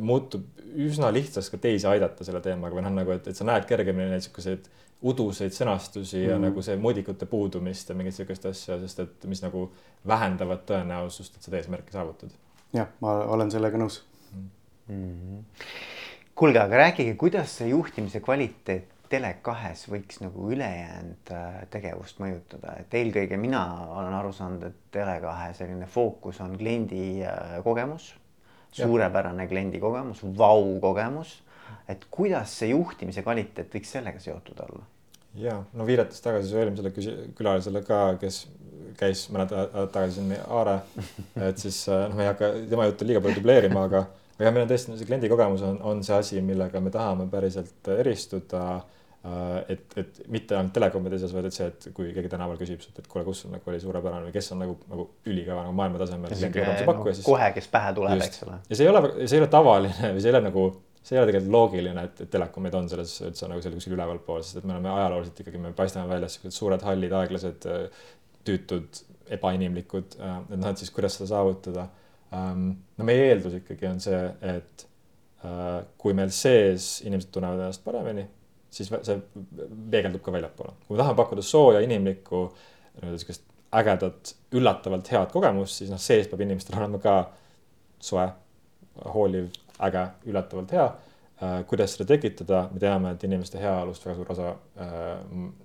[0.00, 0.44] muutub
[0.80, 4.08] üsna lihtsaks ka teisi aidata selle teemaga või noh, nagu et, et sa näed kergemini
[4.08, 4.68] neid niisuguseid
[5.08, 6.28] uduseid sõnastusi mm.
[6.32, 9.68] ja nagu see mõõdikute puudumist ja mingit sihukest asja, sest et mis nagu
[10.08, 12.32] vähendavad tõenäosust, et seda eesmärki saavutad.
[12.74, 14.00] jah, ma olen sellega nõus
[14.32, 14.48] mm.
[14.88, 15.42] -hmm.
[16.34, 22.94] kuulge, aga rääkige, kuidas see juhtimise kvaliteet Tele2-s võiks nagu ülejäänud äh, tegevust mõjutada, et
[22.94, 28.10] eelkõige mina olen aru saanud, et Tele2 selline fookus on kliendi äh, kogemus,
[28.72, 31.38] suurepärane kliendi kogemus, vau kogemus.
[31.88, 34.84] Et kuidas see juhtimise kvaliteet võiks sellega seotud olla?
[35.38, 36.90] ja no viidates tagasi su eelmisele
[37.36, 38.46] külalisele ka, kes
[38.98, 40.78] käis mõned ajad tagasi siin Aare,
[41.48, 44.06] et siis äh, noh, ma ei hakka tema juttu liiga palju dubleerima, aga
[44.38, 47.90] aga meil on tõesti see kliendi kogemus on, on see asi, millega me tahame päriselt
[47.98, 48.80] eristuda
[49.68, 53.00] et, et mitte ainult telekomide seas, vaid et see, et kui keegi tänaval küsib sult,
[53.00, 56.02] et kuule, kus sul nagu oli suurepärane või kes on nagu, nagu ülikõva nagu maailma
[56.02, 56.34] tasemel.
[56.38, 58.60] Nagu kohe, kes pähe tuleb, eks ole.
[58.70, 60.68] ja see ei ole, see ei ole tavaline või see ei ole nagu
[61.02, 64.42] see ei ole tegelikult loogiline, et, et telekomid on selles üldse nagu seal kuskil ülevalpool,
[64.44, 67.68] sest et me oleme ajalooliselt ikkagi, me paistame välja siuksed suured hallid, aeglased,
[68.48, 69.00] tüütud,
[69.38, 71.86] ebainimlikud, et noh, et siis kuidas seda saavutada.
[72.36, 74.84] Ähm, no meie eeldus ikkagi on see, et
[75.46, 78.26] äh, kui meil sees inimesed tunnevad ennast paremini,
[78.78, 79.18] siis see
[79.92, 80.74] peegeldub ka väljapoole.
[80.86, 82.44] kui me tahame pakkuda sooja, inimlikku,
[82.98, 83.44] nii-öelda siukest
[83.78, 87.18] ägedat, üllatavalt head kogemust, siis noh, sees peab inimestel olema ka
[88.00, 88.24] soe,
[89.14, 89.50] hooliv
[89.84, 90.88] äge, üllatavalt hea.
[91.38, 94.48] Äh, kuidas seda tekitada, me teame, et inimeste heaolust väga suur osa
[94.82, 95.20] äh,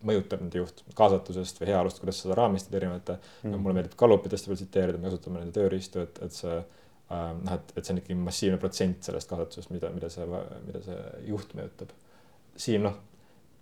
[0.05, 4.59] mõjutab nende juht kaasatusest või heaolust, kuidas seda raamistada erinevate mm., mulle meeldib Gallupitest veel
[4.59, 8.19] tsiteerida, me kasutame nende tööriistu, et, et see äh, noh, et, et see on ikkagi
[8.21, 10.29] massiivne protsent sellest kaasatusest, mida, mida see,
[10.67, 10.99] mida see
[11.31, 11.97] juht mõjutab.
[12.55, 12.99] Siim, noh,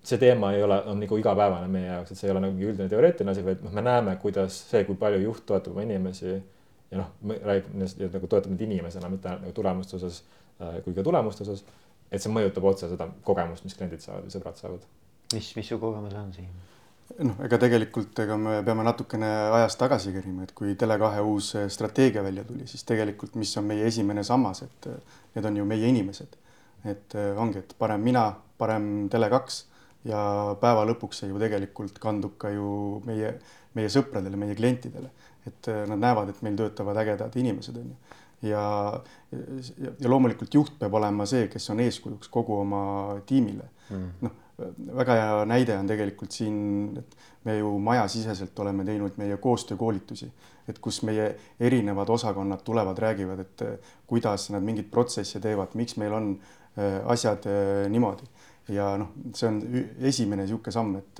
[0.03, 2.89] see teema ei ole, on nagu igapäevane meie jaoks, et see ei ole nagu üldine
[2.91, 6.99] teoreetiline asi, vaid noh, me näeme, kuidas see, kui palju juht toetab oma inimesi ja
[6.99, 7.13] noh,
[7.45, 10.23] räägib nagu toetab neid inimesena, mitte nagu tulemuste osas
[10.61, 11.63] Äh, kui ka tulemuste osas.
[12.11, 14.83] et see mõjutab otse seda kogemust, mis kliendid saavad või sõbrad saavad.
[15.33, 16.49] mis, mis su kogemus on siin?
[17.29, 22.23] noh, ega tegelikult, ega me peame natukene ajas tagasi kerima, et kui Tele2 uus strateegia
[22.23, 25.89] välja tuli, siis tegelikult, mis on meie esimene sammas, et äh, need on ju meie
[25.89, 26.37] inimesed.
[26.85, 29.71] Et ongi, et parem mina, parem Tele2
[30.09, 30.21] ja
[30.61, 33.35] päeva lõpuks see ju tegelikult kandub ka ju meie,
[33.77, 35.11] meie sõpradele, meie klientidele,
[35.47, 38.19] et nad näevad, et meil töötavad ägedad inimesed, on ju.
[38.41, 38.61] Ja,
[39.29, 42.79] ja, ja loomulikult juht peab olema see, kes on eeskujuks kogu oma
[43.29, 43.67] tiimile.
[43.91, 44.07] Mm..
[44.25, 44.39] noh,
[44.97, 46.57] väga hea näide on tegelikult siin,
[46.97, 47.13] et
[47.45, 50.31] me ju majasiseselt oleme teinud meie koostöökoolitusi,
[50.69, 51.27] et kus meie
[51.59, 53.63] erinevad osakonnad tulevad, räägivad, et
[54.09, 56.60] kuidas nad mingeid protsesse teevad, miks meil on äh,
[57.11, 58.27] asjad äh, niimoodi
[58.71, 59.61] ja noh, see on
[60.07, 61.19] esimene niisugune samm, et,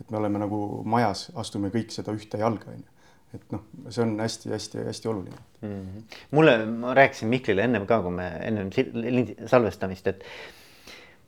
[0.00, 2.96] et me oleme nagu majas, astume kõik seda ühte jalga, onju
[3.34, 5.68] et noh, see on hästi-hästi-hästi oluline mm.
[5.68, 6.16] -hmm.
[6.30, 8.70] mulle, ma rääkisin Miklile ennem ka, kui me ennem
[9.46, 10.24] salvestamist, et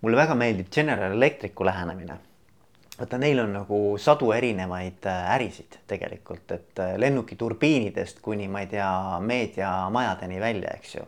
[0.00, 2.18] mulle väga meeldib General Electricu lähenemine.
[2.98, 8.66] vaata, neil on nagu sadu erinevaid äh, ärisid tegelikult, et äh, lennukiturbiinidest kuni ma ei
[8.66, 11.04] tea, meediamajadeni välja, eks ju.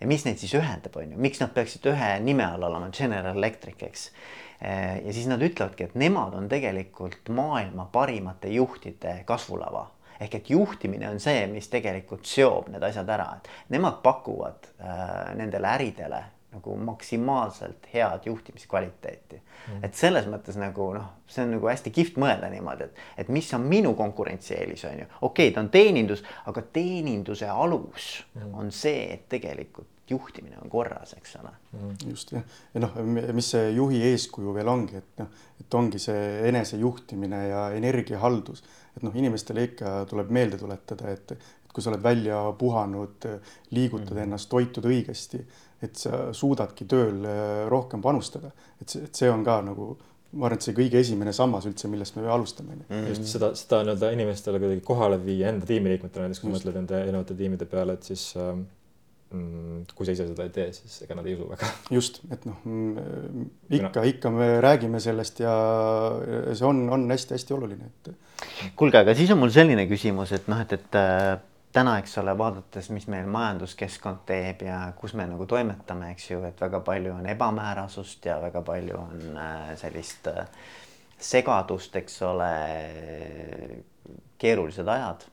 [0.00, 2.90] Ja mis neid siis ühendab, on ju, miks nad peaksid ühe nime all olema?
[2.94, 4.10] General Electric, eks.
[4.60, 9.86] Äh, ja siis nad ütlevadki, et nemad on tegelikult maailma parimate juhtide kasvulava.
[10.20, 15.34] Ehk et juhtimine on see, mis tegelikult seob need asjad ära, et nemad pakuvad äh,
[15.36, 16.22] nendele äridele
[16.56, 19.40] nagu maksimaalselt head juhtimiskvaliteeti.
[19.66, 19.82] Mm..
[19.86, 23.48] et selles mõttes nagu noh, see on nagu hästi kihvt mõelda niimoodi, et, et mis
[23.56, 28.54] on minu konkurentsieelis on ju, okei okay,, ta on teenindus, aga teeninduse alus mm.
[28.54, 31.50] on see, et tegelikult juhtimine on korras, eks ole.
[31.72, 31.94] Mm..
[32.10, 32.94] just jah, ja noh,
[33.34, 38.62] mis see juhi eeskuju veel ongi, et noh, et ongi see enesejuhtimine ja energiahaldus,
[38.96, 41.38] et noh, inimestele ikka tuleb meelde tuletada, et,
[41.76, 43.26] kui sa oled välja puhanud,
[43.76, 44.22] liigutad mm.
[44.22, 45.42] ennast, toitud õigesti
[45.84, 47.24] et sa suudadki tööl
[47.68, 49.94] rohkem panustada, et see, et see on ka nagu
[50.36, 52.78] ma arvan, et see kõige esimene sammas üldse, millest me alustame.
[52.86, 53.10] Mm.
[53.12, 57.36] just seda, seda nii-öelda inimestele kuidagi kohale viia enda tiimiliikmetele, näiteks kui mõtled nende erinevate
[57.38, 58.64] tiimide peale, et siis ähm,
[59.32, 61.70] mm, kui sa ise seda ei tee, siis ega nad ei usu väga.
[61.96, 65.56] just, et noh, mm, ikka, ikka me räägime sellest ja
[66.52, 68.14] see on, on hästi-hästi oluline, et.
[68.78, 71.36] kuulge, aga siis on mul selline küsimus, et noh, et, et äh,
[71.76, 76.40] täna, eks ole, vaadates, mis meil majanduskeskkond teeb ja kus me nagu toimetame, eks ju,
[76.48, 80.46] et väga palju on ebamäärasust ja väga palju on äh, sellist äh,
[81.18, 82.50] segadust, eks ole,
[84.38, 85.26] keerulised ajad.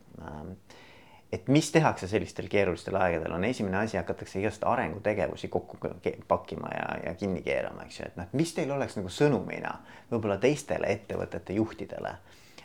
[1.33, 5.79] Et mis tehakse sellistel keerulistel aegadel, on esimene asi, hakatakse igast arengutegevusi kokku
[6.27, 9.73] pakkima ja, ja kinni keerama, eks ju, et noh, mis teil oleks nagu sõnumina
[10.11, 12.17] võib-olla teistele ettevõtete juhtidele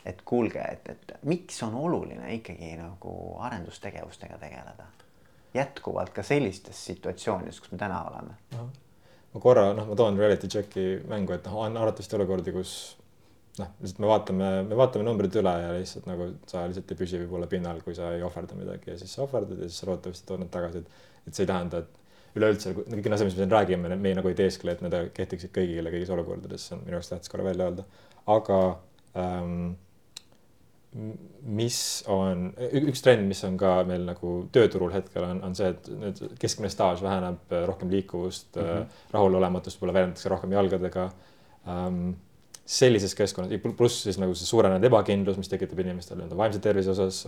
[0.07, 3.15] et kuulge, et, et miks on oluline ikkagi nagu
[3.49, 4.87] arendustegevustega tegeleda
[5.55, 8.69] jätkuvalt ka sellistes situatsioonides, kus me täna oleme no.?
[9.35, 12.73] ma korra noh, ma toon reality check'i mängu, et noh, on arvatavasti olukordi, kus
[13.59, 17.23] noh, lihtsalt me vaatame, me vaatame numbrid üle ja lihtsalt nagu sa lihtsalt ei püsi
[17.25, 20.29] võib-olla pinnal, kui sa ei ohverda midagi ja siis sa ohverdad ja siis sa loodetavasti
[20.29, 23.43] tood need tagasi, et, et see ei tähenda, et üleüldse kõik need asjad, mis me
[23.43, 26.99] siin räägime, me nagu ei teeskle, et need kehtiksid kõigile kõigis olukordades, see on minu
[26.99, 27.85] jaoks tähtis korra välja öelda.
[28.29, 28.59] aga
[29.17, 29.73] ähm,
[30.97, 35.91] mis on, üks trend, mis on ka meil nagu tööturul hetkel on, on see, et
[35.93, 39.03] nüüd keskmine staaž väheneb, rohkem liikuvust mm, -hmm.
[39.13, 41.11] rahulolematust võib-olla väljendatakse rohkem jalgadega
[41.67, 42.17] um,.
[42.69, 47.23] sellises keskkonnas, pluss siis nagu see suurenenud ebakindlus, mis tekitab inimestel nii-öelda vaimse tervise osas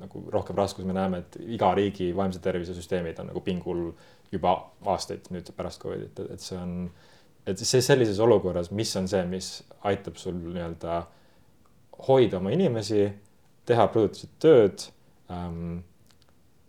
[0.00, 3.90] nagu rohkem raskusi, me näeme, et iga riigi vaimse tervise süsteemid on nagu pingul
[4.32, 4.54] juba
[4.88, 6.88] aastaid nüüd pärast Covidit, et see on,
[7.46, 9.50] et see sellises olukorras, mis on see, mis
[9.84, 11.02] aitab sul nii-öelda
[12.08, 13.06] hoida oma inimesi,
[13.66, 14.88] teha produktiivset tööd
[15.32, 15.78] ähm,,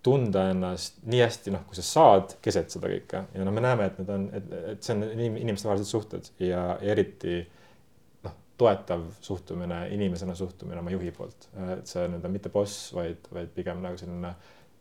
[0.08, 3.90] tunda ennast nii hästi, noh, kui sa saad keset seda kõike ja no me näeme,
[3.90, 7.42] et need on, et, et see on inimestevahelised suhted ja eriti
[8.24, 13.28] noh, toetav suhtumine, inimesena suhtumine oma juhi poolt, et see nüüd on mitte boss, vaid,
[13.34, 14.32] vaid pigem nagu selline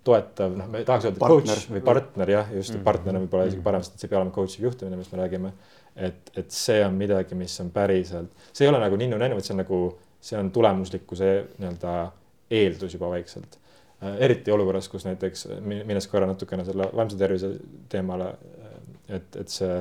[0.06, 2.86] toetav, noh, me tahaks öelda coach või partner jah, just mm -hmm.
[2.86, 5.52] partner on võib-olla isegi parem, sest see ei pea olema coach'i juhtimine, millest me räägime.
[5.96, 9.54] et, et see on midagi, mis on päriselt, see ei ole nagu ninnu-nännu, vaid see
[9.54, 9.78] on nagu
[10.20, 11.96] see on tulemuslikkuse nii-öelda
[12.50, 13.58] eeldus juba vaikselt.
[14.02, 17.52] Äh, eriti olukorras, kus näiteks, minnes korra natukene selle vaimse tervise
[17.92, 18.32] teemale,
[19.08, 19.78] et, et see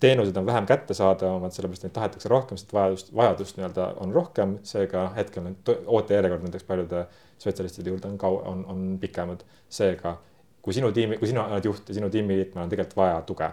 [0.00, 5.08] teenused on vähem kättesaadavamad, sellepärast neid tahetakse rohkem, sest vajadust, vajadust nii-öelda on rohkem, seega
[5.16, 7.06] hetkel ootejärjekord näiteks paljude
[7.38, 9.44] spetsialistide juurde on kau-, on, on pikemad.
[9.68, 10.16] seega
[10.62, 13.50] kui sinu tiimi, kui sina oled juht ja sinu tiimiliikmel on tegelikult vaja tuge,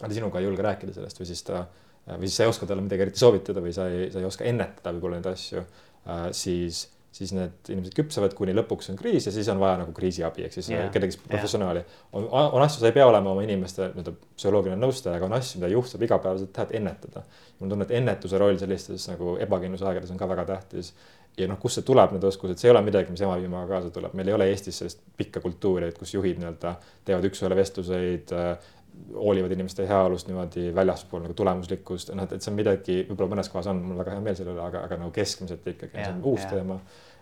[0.00, 1.70] aga sinuga ei julge rääkida sellest või siis ta Äh,
[2.08, 4.44] või siis sa ei oska talle midagi eriti soovitada või sa ei, sa ei oska
[4.48, 5.62] ennetada võib-olla neid asju,
[6.04, 9.94] äh, siis, siis need inimesed küpsevad, kuni lõpuks on kriis ja siis on vaja nagu
[9.96, 10.92] kriisiabi, ehk siis yeah.
[10.92, 12.04] kedagi professionaali yeah..
[12.12, 15.62] on, on asju, sa ei pea olema oma inimeste nii-öelda psühholoogiline nõustaja, aga on asju,
[15.62, 17.24] mida juht saab igapäevaselt teha, et ennetada.
[17.58, 20.92] mul on tunne, et ennetuse roll sellistes nagu ebakindluse aegades on ka väga tähtis
[21.38, 24.14] ja noh, kust see tuleb, need oskused, see ei ole midagi, mis emapiimaga kaasa tuleb,
[24.18, 28.70] meil ei ole Eestis sellist pikka kultuuri, et kus juhid nii-öelda teevad üks-ühele vestluseid äh,,
[29.14, 33.68] hoolivad inimeste heaolust niimoodi väljaspool nagu tulemuslikkust, noh, et see on midagi, võib-olla mõnes kohas
[33.70, 36.24] on, mul väga hea meel selle üle, aga, aga nagu keskmiselt ikkagi ja, see on
[36.32, 36.50] uus ja.
[36.54, 36.78] teema.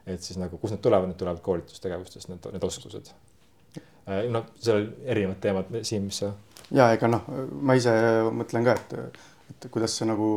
[0.07, 3.13] et siis nagu, kust need tulevad, need tulevad koolitustegevustest, need, need oskused.
[4.35, 6.33] Noh, seal on erinevad teemad, Siim, mis sa?
[6.75, 7.29] ja ega noh,
[7.63, 7.93] ma ise
[8.35, 9.21] mõtlen ka, et,
[9.53, 10.31] et kuidas see nagu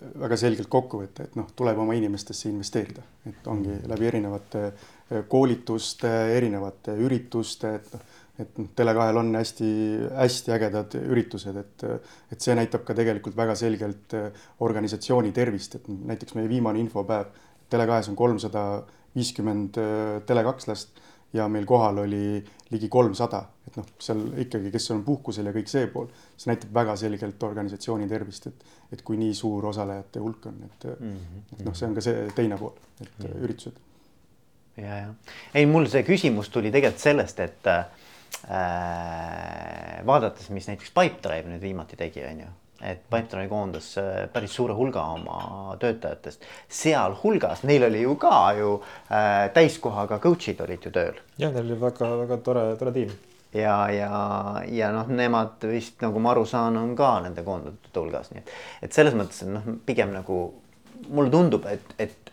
[0.00, 4.64] väga selgelt kokku võtta, et noh, tuleb oma inimestesse investeerida, et ongi läbi erinevate
[5.28, 8.08] koolituste, erinevate ürituste, et noh
[8.40, 11.84] et noh, Tele2-l on hästi-hästi ägedad üritused, et,
[12.32, 14.30] et see näitab ka tegelikult väga selgelt äh,
[14.64, 17.30] organisatsiooni tervist, et näiteks meie viimane infopäev
[17.70, 18.64] Tele2-s on kolmsada
[19.14, 21.02] viiskümmend äh, telekakslast
[21.36, 25.70] ja meil kohal oli ligi kolmsada, et noh, seal ikkagi, kes on puhkusel ja kõik
[25.70, 30.50] see pool, see näitab väga selgelt organisatsiooni tervist, et, et kui nii suur osalejate hulk
[30.50, 31.46] on, et mm, -hmm.
[31.58, 33.44] et noh, see on ka see teine pool, et mm -hmm.
[33.44, 33.80] üritused.
[34.76, 35.14] ja, ja
[35.54, 37.99] ei, mul see küsimus tuli tegelikult sellest, et äh, Äh,
[40.06, 44.74] vaadates, mis näiteks Pipedrive nüüd viimati tegi, on ju, et Pipedrive koondas äh, päris suure
[44.76, 46.46] hulga oma töötajatest,
[46.80, 48.76] sealhulgas neil oli ju ka ju
[49.12, 51.20] äh, täiskohaga coach'id olid ju tööl.
[51.38, 53.12] jah, neil oli väga-väga tore, tore tiim.
[53.52, 54.10] ja, ja,
[54.68, 58.56] ja noh, nemad vist nagu ma aru saan, on ka nende koondatud hulgas, nii et,
[58.88, 60.42] et selles mõttes, noh, pigem nagu
[61.08, 62.29] mulle tundub, et, et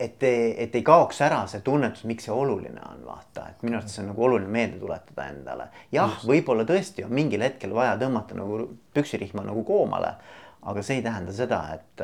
[0.00, 0.22] et,
[0.64, 4.04] et ei kaoks ära see tunnetus, miks see oluline on, vaata, et minu arust see
[4.04, 5.70] on nagu oluline meelde tuletada endale.
[5.92, 8.62] jah, võib-olla tõesti on mingil hetkel vaja tõmmata nagu
[8.96, 10.14] püksirihma nagu koomale
[10.62, 12.02] aga see ei tähenda seda, et,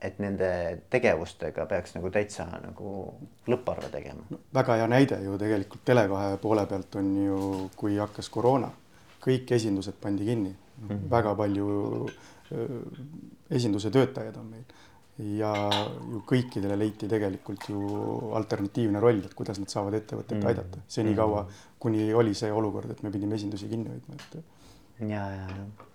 [0.00, 0.50] et nende
[0.92, 2.94] tegevustega peaks nagu täitsa nagu
[3.50, 4.40] lõpparve tegema no,.
[4.56, 7.40] väga hea näide ju tegelikult Tele2 poole pealt on ju,
[7.76, 8.70] kui hakkas koroona,
[9.20, 10.88] kõik esindused pandi kinni mm.
[10.88, 11.08] -hmm.
[11.12, 12.08] väga palju
[13.50, 14.64] esinduse töötajaid on meil
[15.40, 15.52] ja
[16.10, 17.82] ju kõikidele leiti tegelikult ju
[18.38, 20.48] alternatiivne roll, et kuidas nad saavad ettevõtet mm.
[20.52, 20.82] aidata.
[20.88, 21.44] Senikaua,
[21.82, 24.42] kuni oli see olukord, et me pidime esindusi kinni hoidma, et.
[25.10, 25.88] ja, ja, ja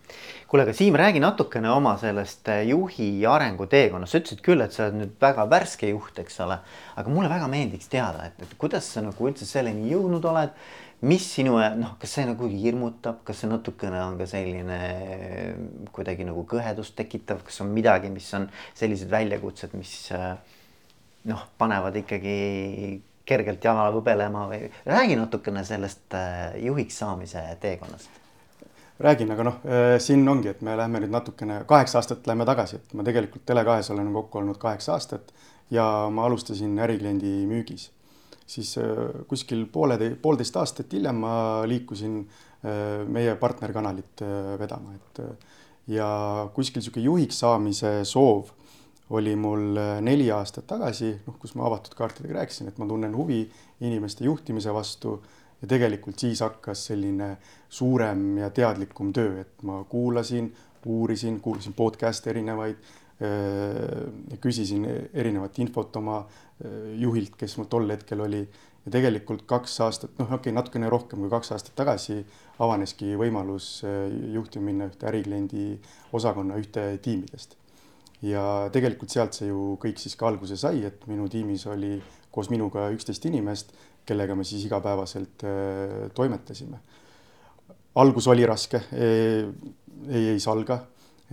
[0.47, 4.85] kuule, aga Siim, räägi natukene oma sellest äh, juhi arenguteekonnast, sa ütlesid küll, et sa
[4.85, 6.59] oled nüüd väga värske juht, eks ole,
[6.95, 10.53] aga mulle väga meeldiks teada, et, et kuidas sa nagu üldse selleni jõudnud oled,
[11.01, 14.79] mis sinu, noh, kas see nagu hirmutab, kas see natukene on ka selline
[15.95, 20.33] kuidagi nagu kõhedust tekitav, kas on midagi, mis on sellised väljakutsed, mis äh,
[21.31, 22.35] noh, panevad ikkagi
[23.25, 28.21] kergelt jala võbelema või räägi natukene sellest äh, juhiks saamise teekonnast
[28.99, 29.57] räägin, aga noh,
[29.99, 33.91] siin ongi, et me lähme nüüd natukene, kaheksa aastat lähme tagasi, et ma tegelikult Tele2-s
[33.91, 35.33] olen kokku olnud kaheksa aastat
[35.71, 37.89] ja ma alustasin ärikliendi müügis.
[38.47, 41.35] Siis äh, kuskil poole, poolteist aastat hiljem ma
[41.67, 44.25] liikusin äh, meie partnerkanalit
[44.59, 45.23] vedama, et
[45.95, 46.07] ja
[46.53, 48.53] kuskil niisugune juhiks saamise soov
[49.13, 53.43] oli mul neli aastat tagasi, noh, kus ma avatud kaartidega rääkisin, et ma tunnen huvi
[53.85, 55.19] inimeste juhtimise vastu
[55.61, 57.35] ja tegelikult siis hakkas selline
[57.69, 60.49] suurem ja teadlikum töö, et ma kuulasin,
[60.85, 62.81] uurisin, kuulasin podcast'e erinevaid
[64.43, 66.17] küsisin erinevat infot oma
[66.99, 68.41] juhilt, kes mul tol hetkel oli.
[68.85, 72.19] ja tegelikult kaks aastat, noh, okei okay,, natukene rohkem kui kaks aastat tagasi
[72.59, 73.69] avaneski võimalus
[74.33, 75.79] juhtima minna ühte ärikliendi
[76.13, 77.55] osakonna ühte tiimidest.
[78.21, 81.95] ja tegelikult sealt see ju kõik siis ka alguse sai, et minu tiimis oli
[82.35, 83.71] koos minuga üksteist inimest
[84.05, 86.79] kellega me siis igapäevaselt äh, toimetasime.
[87.95, 90.81] algus oli raske, ei, ei salga,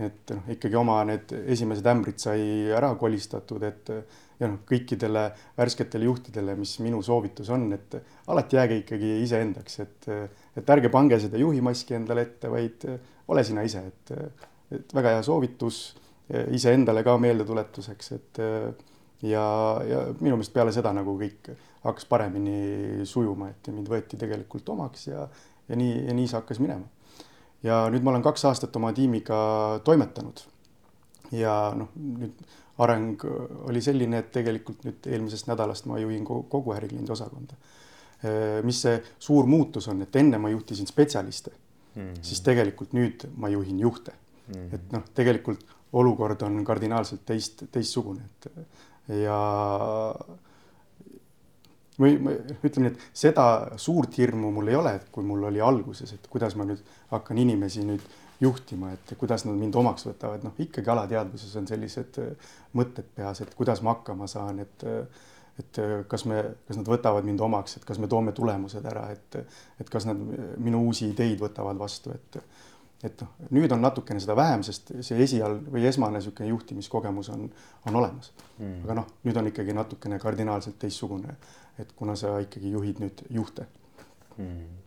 [0.01, 3.91] et noh, ikkagi oma need esimesed ämbrid sai ära kolistatud, et
[4.39, 5.27] ja noh, kõikidele
[5.57, 10.07] värsketele juhtidele, mis minu soovitus on, et alati jääge ikkagi iseendaks, et,
[10.57, 12.87] et ärge pange seda juhimaski endale ette, vaid
[13.31, 14.15] ole sina ise, et,
[14.79, 15.83] et väga hea soovitus
[16.55, 18.41] iseendale ka meeldetuletuseks, et
[19.23, 19.45] ja,
[19.87, 21.53] ja minu meelest peale seda nagu kõik
[21.83, 25.27] hakkas paremini sujuma, et mind võeti tegelikult omaks ja,
[25.69, 26.87] ja nii, ja nii see hakkas minema.
[27.63, 29.37] Ja nüüd ma olen kaks aastat oma tiimiga
[29.83, 30.43] toimetanud.
[31.33, 32.43] ja noh, nüüd
[32.83, 33.23] areng
[33.69, 37.55] oli selline, et tegelikult nüüd eelmisest nädalast ma juhin kogu ärikliendi osakonda.
[38.63, 42.21] mis see suur muutus on, et enne ma juhtisin spetsialiste mm, -hmm.
[42.21, 44.53] siis tegelikult nüüd ma juhin juhte mm.
[44.53, 44.75] -hmm.
[44.75, 48.51] et noh, tegelikult olukord on kardinaalselt teist, teistsugune, et
[49.23, 49.39] ja
[52.03, 53.45] või ütleme nii, et seda
[53.81, 57.85] suurt hirmu mul ei ole, kui mul oli alguses, et kuidas ma nüüd hakkan inimesi
[57.87, 58.03] nüüd
[58.43, 63.43] juhtima, et kuidas nad mind omaks võtavad, noh ikkagi alateadvuses on sellised äh, mõtted peas,
[63.43, 67.41] et kuidas ma hakkama saan, et äh, et äh, kas me, kas nad võtavad mind
[67.45, 69.37] omaks, et kas me toome tulemused ära, et
[69.81, 70.19] et kas nad
[70.57, 72.41] minu uusi ideid võtavad vastu, et
[73.03, 77.49] et noh, nüüd on natukene seda vähem, sest see esialg või esmane niisugune juhtimiskogemus on,
[77.89, 78.31] on olemas.
[78.57, 78.85] Mm..
[78.85, 81.35] aga noh, nüüd on ikkagi natukene kardinaalselt teistsugune
[81.81, 83.67] et kuna sa ikkagi juhid nüüd juhte
[84.37, 84.83] mm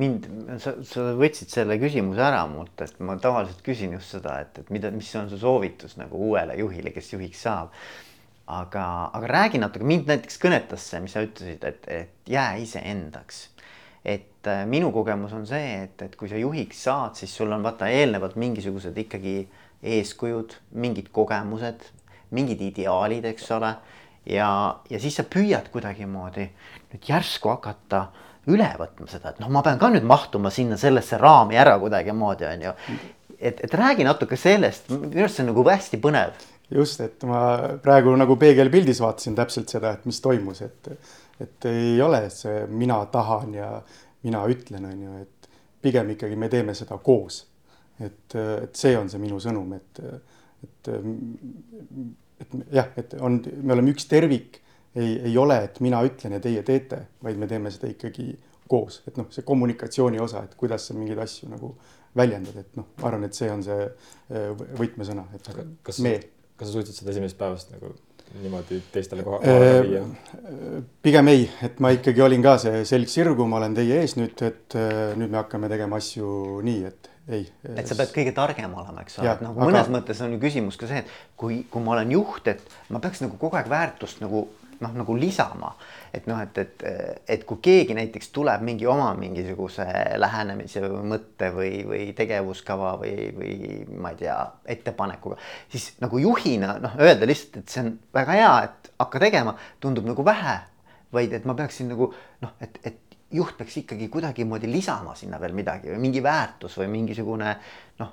[0.00, 0.26] mind,
[0.62, 4.72] sa, sa võtsid selle küsimuse ära mult, et ma tavaliselt küsin just seda, et, et
[4.74, 7.74] mida, mis on su soovitus nagu uuele juhile, kes juhiks saab.
[8.50, 13.48] aga, aga räägi natuke, mind näiteks kõnetas see, mis sa ütlesid, et, et jää iseendaks.
[14.04, 17.62] et äh, minu kogemus on see, et, et kui sa juhiks saad, siis sul on
[17.62, 19.44] vaata eelnevalt mingisugused ikkagi
[19.82, 21.86] eeskujud, mingid kogemused,
[22.34, 23.74] mingid ideaalid, eks ole
[24.26, 24.50] ja,
[24.90, 26.46] ja siis sa püüad kuidagimoodi
[26.90, 28.06] nüüd järsku hakata
[28.50, 32.48] üle võtma seda, et noh, ma pean ka nüüd mahtuma sinna sellesse raami ära kuidagimoodi
[32.48, 32.76] on ju.
[33.38, 36.46] et, et räägi natuke sellest, minu arust see on nagu hästi põnev.
[36.70, 37.42] just, et ma
[37.82, 40.90] praegu nagu peegelpildis vaatasin täpselt seda, et mis toimus, et,
[41.40, 43.70] et ei ole see mina tahan ja
[44.22, 45.52] mina ütlen, on ju, et
[45.82, 47.46] pigem ikkagi me teeme seda koos.
[48.00, 50.00] et, et see on see minu sõnum, et,
[50.64, 50.92] et
[52.40, 54.60] et jah, et on, me oleme üks tervik,
[54.96, 58.32] ei, ei ole, et mina ütlen ja teie teete, vaid me teeme seda ikkagi
[58.70, 61.72] koos, et noh, see kommunikatsiooni osa, et kuidas sa mingeid asju nagu
[62.16, 64.46] väljendad, et noh, ma arvan, et see on see äh,
[64.78, 65.50] võtmesõna, et
[65.86, 66.18] kas me.
[66.60, 67.94] kas sa suutsid seda esimesest päevast nagu
[68.42, 70.02] niimoodi teistele koha, kohale viia?
[71.02, 74.42] pigem ei, et ma ikkagi olin ka see selg sirgu, ma olen teie ees nüüd,
[74.46, 74.76] et
[75.18, 77.44] nüüd me hakkame tegema asju nii, et ei.
[77.76, 79.94] et sa pead kõige targem olema, eks ole, et nagu mõnes aga...
[79.98, 83.22] mõttes on ju küsimus ka see, et kui, kui ma olen juht, et ma peaks
[83.24, 84.46] nagu kogu aeg väärtust nagu
[84.80, 85.74] noh, nagu lisama.
[86.14, 86.84] et noh, et, et,
[87.28, 89.84] et kui keegi näiteks tuleb mingi oma mingisuguse
[90.18, 93.52] lähenemise või mõtte või, või tegevuskava või, või
[94.00, 94.38] ma ei tea,
[94.74, 95.38] ettepanekuga,
[95.70, 100.08] siis nagu juhina noh, öelda lihtsalt, et see on väga hea, et hakka tegema, tundub
[100.08, 100.58] nagu vähe.
[101.10, 102.12] vaid et ma peaksin nagu
[102.42, 106.88] noh, et, et juht peaks ikkagi kuidagimoodi lisama sinna veel midagi või mingi väärtus või
[106.96, 107.54] mingisugune
[108.00, 108.12] noh.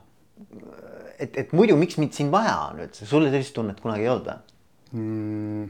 [1.17, 4.29] et, et muidu, miks mind siin vaja on üldse, sul sellist tunnet kunagi ei olnud
[4.29, 5.69] või mm,?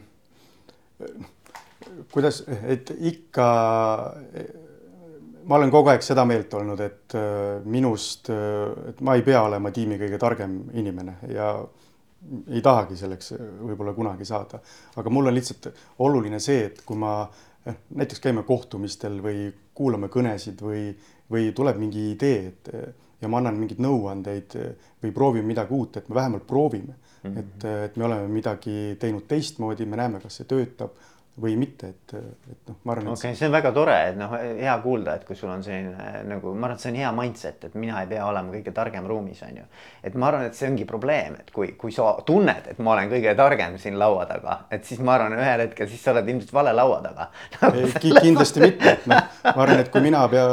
[2.11, 3.47] kuidas, et ikka,
[5.47, 9.43] ma olen kogu aeg seda meelt olnud, et äh, minust, äh, et ma ei pea
[9.47, 11.53] olema tiimi kõige targem inimene ja
[12.51, 14.59] ei tahagi selleks võib-olla kunagi saada,
[14.97, 15.69] aga mul on lihtsalt
[16.03, 17.21] oluline see, et kui ma
[17.95, 20.91] näiteks käime kohtumistel või kuulame kõnesid või,
[21.31, 22.71] või tuleb mingi idee, et
[23.21, 24.55] ja ma annan mingeid nõuandeid
[25.03, 27.29] või proovime midagi uut, et me vähemalt proovime mm.
[27.29, 27.39] -hmm.
[27.39, 30.97] et, et me oleme midagi teinud teistmoodi, me näeme, kas see töötab
[31.41, 32.13] või mitte, et,
[32.49, 33.11] et noh, ma arvan.
[33.11, 36.23] okei okay,, see on väga tore, et noh, hea kuulda, et kui sul on selline
[36.25, 39.05] nagu, ma arvan, et see on hea mindset, et mina ei pea olema kõige targem
[39.09, 39.65] ruumis, on ju.
[40.09, 43.11] et ma arvan, et see ongi probleem, et kui, kui sa tunned, et ma olen
[43.13, 46.55] kõige targem siin laua taga, et siis ma arvan, ühel hetkel siis sa oled ilmselt
[46.57, 47.29] vale laua taga
[48.23, 50.49] kindlasti mitte, et noh, ma arvan, et kui mina pea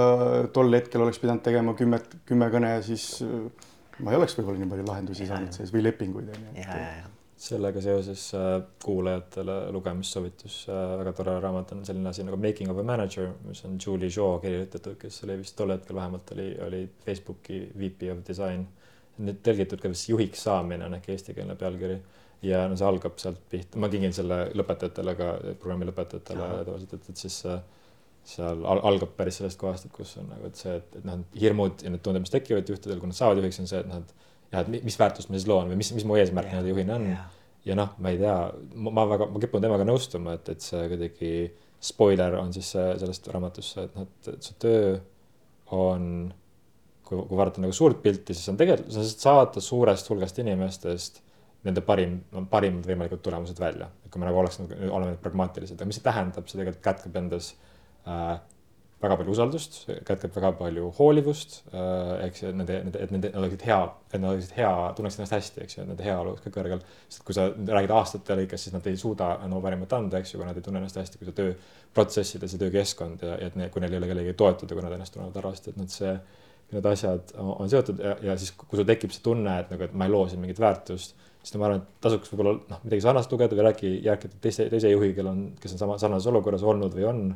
[0.53, 4.89] tol hetkel oleks pidanud tegema kümmet, kümme kõne, siis ma ei oleks võib-olla nii palju
[4.93, 7.14] lahendusi saanud sees või lepinguid on ju
[7.45, 12.81] sellega seoses äh, kuulajatele lugemissoovitus äh,, väga tore raamat on selline asi nagu Making of
[12.81, 16.83] a Manager, mis on Julie Shaw kirjutatud, kes oli vist tol hetkel vähemalt oli, oli
[17.05, 18.67] Facebooki VP of Design.
[19.15, 22.01] nüüd tõlgitud ka vist juhiks saamine on ehk eestikeelne pealkiri.
[22.43, 25.29] Ja no see algab sealt pihta, ma kingin selle lõpetajatele ka,
[25.61, 27.61] programmi lõpetajatele tavaliselt, et, et siis äh,
[28.25, 31.85] seal algab päris sellest kohast, et kus on nagu, et see, et, et noh, hirmud
[31.85, 34.25] ja need tunded, mis tekivad juhtidel, kui nad saavad juhiks, on see, et noh, et
[34.53, 37.09] jah, et mis väärtust ma siis loon või mis, mis mu eesmärk nii-öelda juhina on.
[37.65, 38.37] ja noh, ma ei tea,
[38.77, 41.35] ma väga, ma kipun temaga nõustuma, et, et see kuidagi
[41.85, 44.95] spoiler on siis sellest raamatust et noh, et see töö
[45.75, 46.09] on,
[47.05, 51.23] kui, kui vaadata nagu suurt pilti, siis on tegelikult, see on saada suurest hulgast inimestest
[51.65, 52.19] nende parim,
[52.53, 53.89] parimad võimalikud tulemused välja.
[54.05, 57.55] et kui me nagu oleks, oleme pragmaatilised, aga mis see tähendab, see tegelikult kätkeb endas
[58.05, 58.37] äh,
[59.05, 59.77] väga palju usaldust,
[60.09, 63.81] kätkeb väga palju hoolivust, äh, eks nende, nende, et nende oleksid hea,
[64.11, 66.85] et nad oleksid hea, tunneksid ennast hästi, eks ju, et nende heaolu oleks ka kõrgel.
[67.09, 70.41] sest kui sa räägid aastate lõikes, siis nad ei suuda no parimat anda, eks ju,
[70.41, 73.69] kui nad ei tunne ennast hästi, kui see tööprotsessides ja töökeskkond ja, ja et ne,
[73.73, 76.17] kui neil ei ole kellegi toetada, kui nad ennast tunnevad halvasti, et noh, see,
[76.75, 79.95] need asjad on, seotud ja, ja siis, kui sul tekib see tunne, et nagu, et
[79.95, 83.33] ma ei loo siin mingit väärtust, siis ma arvan, et tasuks võib-olla noh, midagi sarnast
[83.33, 86.97] lugeda või räägi, rääkida teise, teise juhiga, kel on, kes on sama, sarnases olukorras olnud
[86.97, 87.27] või on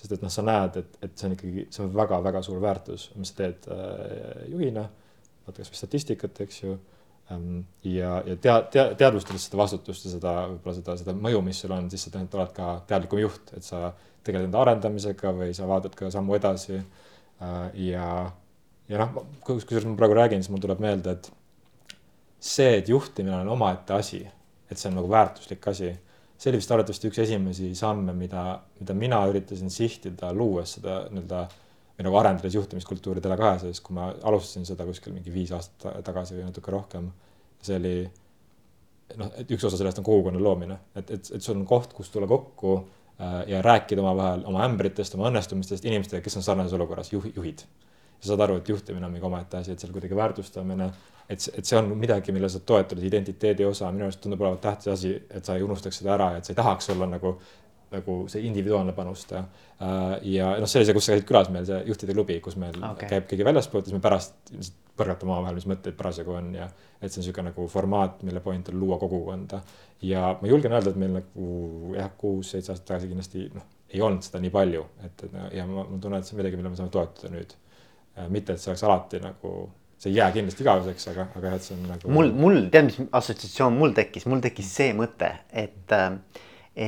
[0.00, 3.10] sest et noh, sa näed, et, et see on ikkagi, see on väga-väga suur väärtus,
[3.20, 4.86] mis sa teed äh, juhina,
[5.44, 6.76] vaata kasvõi statistikat, eks ju
[7.34, 7.62] ähm,.
[7.84, 11.74] ja, ja tea-, tea-, teadvustades seda vastutust ja seda, võib-olla seda, seda mõju, mis sul
[11.76, 13.90] on, siis sa tegelikult oled ka teadlikum juht, et sa
[14.24, 17.58] tegeled enda arendamisega või sa vaatad ka sammu edasi äh,.
[17.90, 18.08] ja,
[18.88, 21.32] ja noh, kusjuures ma praegu räägin, siis mul tuleb meelde, et
[22.40, 24.24] see, et juhtimine on omaette asi,
[24.70, 25.92] et see on nagu väärtuslik asi
[26.40, 28.44] see oli vist arvatavasti üks esimesi samme, mida,
[28.80, 31.42] mida mina üritasin sihtida, luues seda nii-öelda
[31.98, 36.38] või nagu arendades juhtimiskultuuri Tele2 sees, kui ma alustasin seda kuskil mingi viis aastat tagasi
[36.38, 37.10] või natuke rohkem.
[37.60, 37.94] see oli
[39.20, 42.08] noh, et üks osa sellest on kogukonna loomine, et, et, et sul on koht, kus
[42.08, 47.12] tulla kokku äh, ja rääkida omavahel oma ämbritest, oma õnnestumistest inimestega, kes on sarnases olukorras,
[47.12, 47.66] juhi, juhid.
[48.20, 50.90] Sa saad aru, et juhtimine on mingi omaette asi, et seal kuidagi väärtustamine
[51.30, 54.90] et, et see on midagi, mille sa toetad, identiteedi osa, minu arust tundub olevat tähtis
[54.94, 57.36] asi, et sa ei unustaks seda ära, et sa ei tahaks olla nagu,
[57.94, 59.44] nagu see individuaalne panustaja.
[59.80, 62.58] Äh, ja noh, see oli see, kus sa käisid külas meil, see juhtide klubi, kus
[62.60, 63.08] meil okay.
[63.14, 64.56] käib keegi väljaspoolt ja siis me pärast
[65.00, 66.66] põrgatame omavahel, mis mõtteid parasjagu on ja
[67.00, 69.62] et see on niisugune nagu formaat, mille point on luua kogukonda.
[70.02, 74.26] ja ma julgen öelda, et meil nagu jah, kuus-seitse aastat tagasi kindlasti noh, ei olnud
[74.26, 76.78] seda nii palju, et, et ja ma, ma tunnen, et see on midagi, mille me
[76.78, 77.56] saame toetada nüüd.
[78.20, 79.54] Äh, mitte, et see oleks alati nagu
[80.00, 82.12] see ei jää kindlasti igaveseks, aga, aga jah, et see on nagu.
[82.16, 85.92] mul, mul tead, mis assotsiatsioon mul tekkis, mul tekkis see mõte, et,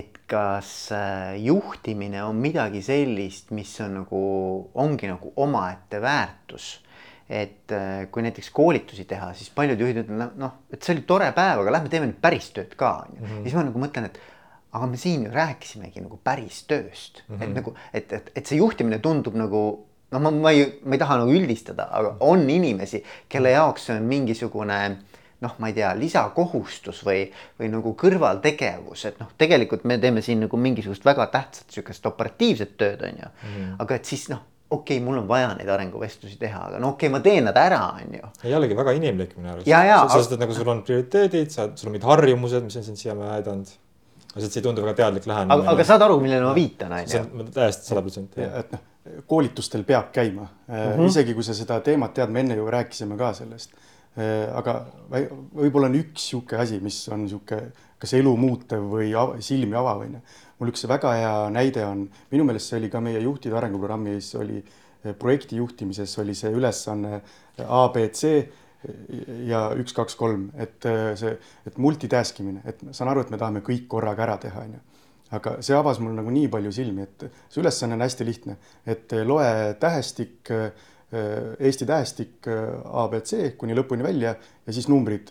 [0.00, 4.22] et kas äh, juhtimine on midagi sellist, mis on nagu,
[4.80, 6.78] ongi nagu omaette väärtus
[7.32, 11.30] et äh, kui näiteks koolitusi teha, siis paljud juhid ütlevad, noh, et see oli tore
[11.36, 14.18] päev, aga lähme teeme nüüd päris tööd ka onju ja siis ma nagu mõtlen, et
[14.72, 17.42] aga me siin ju rääkisimegi nagu päris tööst mm, -hmm.
[17.42, 17.56] et mhm.
[17.60, 19.62] nagu, et, et, et see juhtimine tundub nagu
[20.12, 23.96] no ma, ma ei, ma ei taha nagu üldistada, aga on inimesi, kelle jaoks see
[23.96, 24.82] on mingisugune
[25.42, 27.24] noh, ma ei tea, lisakohustus või,
[27.58, 32.76] või nagu kõrvaltegevus, et noh, tegelikult me teeme siin nagu mingisugust väga tähtsat sihukest operatiivset
[32.78, 33.52] tööd, on ju mm.
[33.52, 33.76] -hmm.
[33.82, 37.08] aga et siis noh, okei okay,, mul on vaja neid arenguvestlusi teha, aga no okei
[37.08, 38.30] okay,, ma teen nad ära, on ju.
[38.50, 40.14] jällegi väga inimlik minu arust.
[40.14, 43.34] sest et nagu sul on prioriteedid, sa, sul on mingid harjumused, mis on sind siiamaani
[43.40, 43.74] aidanud.
[44.32, 45.58] aga see ei tundu väga teadlik lähenemine.
[45.58, 47.50] aga, aga saad aru, millele ma viitan, on ju?
[47.52, 48.46] täiesti sada protsenti.
[48.46, 48.86] et noh,
[49.26, 51.06] koolitustel peab käima mm, -hmm.
[51.06, 53.74] isegi kui sa seda teemat tead, me enne ju rääkisime ka sellest
[54.12, 54.74] Äh, aga
[55.56, 57.70] võib-olla on üks niisugune asi, mis on niisugune
[58.02, 60.18] kas elu muutev või av silmi avav, onju.
[60.58, 64.58] mul üks väga hea näide on, minu meelest see oli ka meie juhtide arenguprogrammis oli
[64.60, 67.22] äh, projekti juhtimises oli see ülesanne
[67.64, 68.34] A, B, C
[69.48, 70.84] ja üks, kaks, kolm, et
[71.16, 71.32] see,
[71.64, 74.80] et multitask imine, et saan aru, et me tahame kõik korraga ära teha, onju
[75.32, 78.56] aga see avas mul nagu nii palju silmi, et see ülesanne on hästi lihtne,
[78.86, 80.70] et loe tähestik äh,
[81.12, 85.28] Äh, Eesti tähestik äh, abc kuni lõpuni välja ja siis numbrid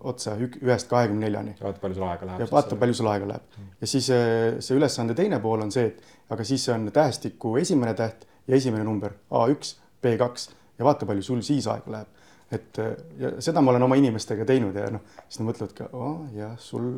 [0.00, 1.52] otsa ühest kahekümne neljani.
[1.58, 2.40] ja vaata, palju sul aega läheb.
[2.40, 3.66] ja vaata, palju sul aega läheb mm.
[3.82, 8.24] ja siis see ülesande teine pool on see, et aga siis on tähestiku esimene täht
[8.48, 12.23] ja esimene number A1, B2 ja vaata, palju sul siis aega läheb.
[12.52, 12.80] Et
[13.18, 15.88] ja seda ma olen oma inimestega teinud ja noh, siis nad mõtlevad ka,
[16.36, 16.88] jah, sul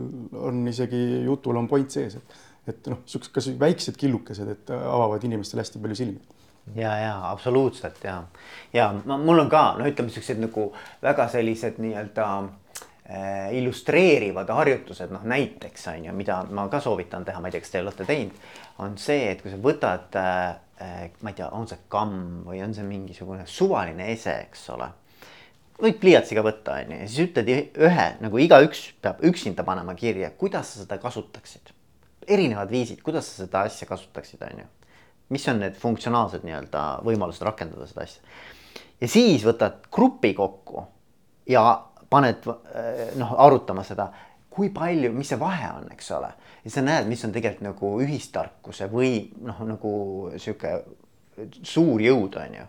[0.40, 2.38] on isegi jutul on point sees, et,
[2.72, 6.42] et noh, siuksed kas väiksed killukesed, et avavad inimestele hästi palju silmi.
[6.74, 8.24] Ja, ja absoluutselt ja,
[8.74, 10.72] ja ma, mul on ka noh, ütleme siuksed nagu
[11.04, 17.38] väga sellised nii-öelda äh, illustreerivad harjutused, noh näiteks on ju, mida ma ka soovitan teha,
[17.40, 18.46] ma ei tea, kas te olete teinud,
[18.82, 22.74] on see, et kui sa võtad äh,, ma ei tea, on see kamm või on
[22.74, 24.90] see mingisugune suvaline ese, eks ole
[25.82, 30.30] võid pliiatsiga võtta, on ju, ja siis ütled ühe nagu igaüks peab üksinda panema kirja,
[30.38, 31.74] kuidas sa seda kasutaksid.
[32.26, 34.70] erinevad viisid, kuidas sa seda asja kasutaksid, on ju
[35.28, 38.22] mis on need funktsionaalsed nii-öelda võimalused rakendada seda asja.
[39.00, 40.86] ja siis võtad grupi kokku
[41.50, 41.64] ja
[42.10, 42.46] paned
[43.18, 44.10] noh, arutama seda,
[44.50, 46.30] kui palju, mis see vahe on, eks ole.
[46.64, 49.10] ja sa näed, mis on tegelikult nagu ühistarkuse või
[49.42, 49.92] noh, nagu
[50.38, 50.78] sihuke
[51.62, 52.66] suur jõud on ju.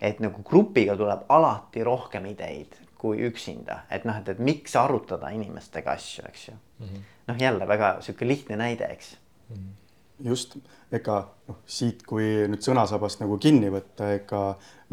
[0.00, 5.30] et nagu grupiga tuleb alati rohkem ideid kui üksinda, et noh, et, et miks arutada
[5.32, 7.02] inimestega asju, eks ju mm -hmm..
[7.26, 9.16] noh, jälle väga sihuke lihtne näide, eks
[9.48, 9.56] mm.
[9.56, 9.86] -hmm
[10.24, 10.56] just,
[10.92, 14.42] ega noh, siit, kui nüüd sõnasabast nagu kinni võtta, ega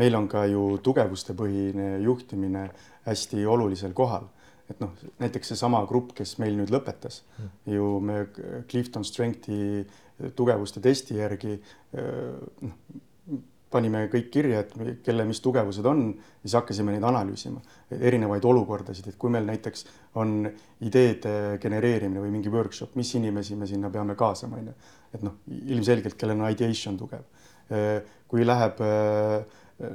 [0.01, 2.69] meil on ka ju tugevustepõhine juhtimine
[3.07, 4.27] hästi olulisel kohal.
[4.69, 7.49] et noh, näiteks seesama grupp, kes meil nüüd lõpetas mm.
[7.73, 8.27] ju me
[8.71, 9.83] Clifton Strengthi
[10.35, 11.57] tugevuste testi järgi
[11.91, 12.77] noh,
[13.73, 16.05] panime kõik kirja, et kelle mis tugevused on,
[16.43, 17.61] siis hakkasime neid analüüsima,
[17.99, 19.87] erinevaid olukordasid, et kui meil näiteks
[20.21, 20.43] on
[20.85, 24.75] ideede genereerimine või mingi workshop, mis inimesi me sinna peame kaasama, onju.
[25.13, 25.41] et noh,
[25.75, 27.25] ilmselgelt, kellel on ideation tugev.
[28.27, 28.79] kui läheb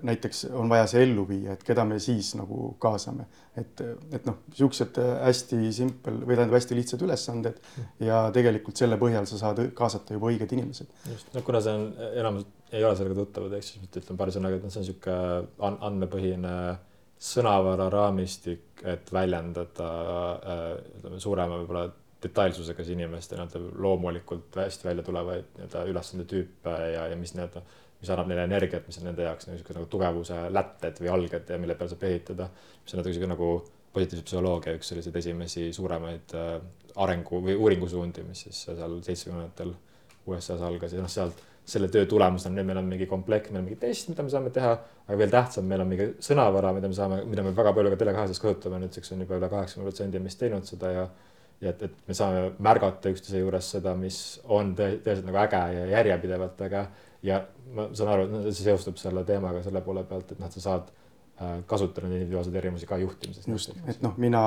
[0.03, 4.41] näiteks on vaja see ellu viia, et keda me siis nagu kaasame, et, et noh,
[4.51, 7.61] niisugused hästi simpel või tähendab hästi lihtsad ülesanded
[8.05, 10.91] ja tegelikult selle põhjal sa saad kaasata juba õiged inimesed.
[11.13, 14.59] just, no kuna see on, enamus ei ole sellega tuttavad, ehk siis ütlen paari sõnaga,
[14.59, 16.57] et noh, see on niisugune andmepõhine
[17.19, 20.69] sõnavara raamistik, et väljendada äh,
[20.99, 21.89] ütleme suurema võib-olla
[22.23, 27.63] detailsusega siis inimeste nii-öelda loomulikult hästi välja tulevaid nii-öelda ülesande tüüpe ja, ja mis nii-öelda
[28.01, 31.59] mis annab neile energiat, mis on nende jaoks niisugune nagu tugevuse lätted või alged ja
[31.59, 32.49] mille peal saab ehitada.
[32.85, 33.51] mis on natuke nagu
[33.93, 36.57] positiivse psühholoogia üks selliseid esimesi suuremaid äh,
[37.03, 39.75] arengu või uuringusuundi, mis siis seal seitsmekümnendatel
[40.29, 43.67] USA-s algas ja noh, sealt selle töö tulemusena nüüd meil on mingi komplekt, meil on
[43.69, 44.71] mingi test, mida me saame teha,
[45.05, 47.99] aga veel tähtsam, meil on mingi sõnavara, mida me saame, mida me väga palju ka
[48.01, 51.05] Tele2-s kasutame, nüüdseks on juba üle kaheksakümne protsendi meist teinud seda ja
[51.61, 55.87] ja et, et me saame märgata üksteise juures seda, mis on tõeliselt nagu äge ja
[55.97, 56.85] järjepidevalt äge
[57.27, 57.43] ja
[57.75, 60.91] ma saan aru, et see seostub selle teemaga selle poole pealt, et noh, sa saad
[61.43, 63.49] äh, kasutada individuaalseid erinevusi ka juhtimises.
[63.51, 64.43] just, et noh, mina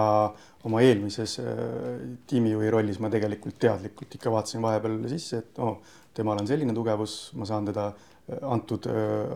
[0.67, 5.81] oma eelmises äh, tiimijuhi rollis ma tegelikult teadlikult ikka vaatasin vahepeal sisse, et oh,
[6.15, 8.87] temal on selline tugevus, ma saan teda äh, antud,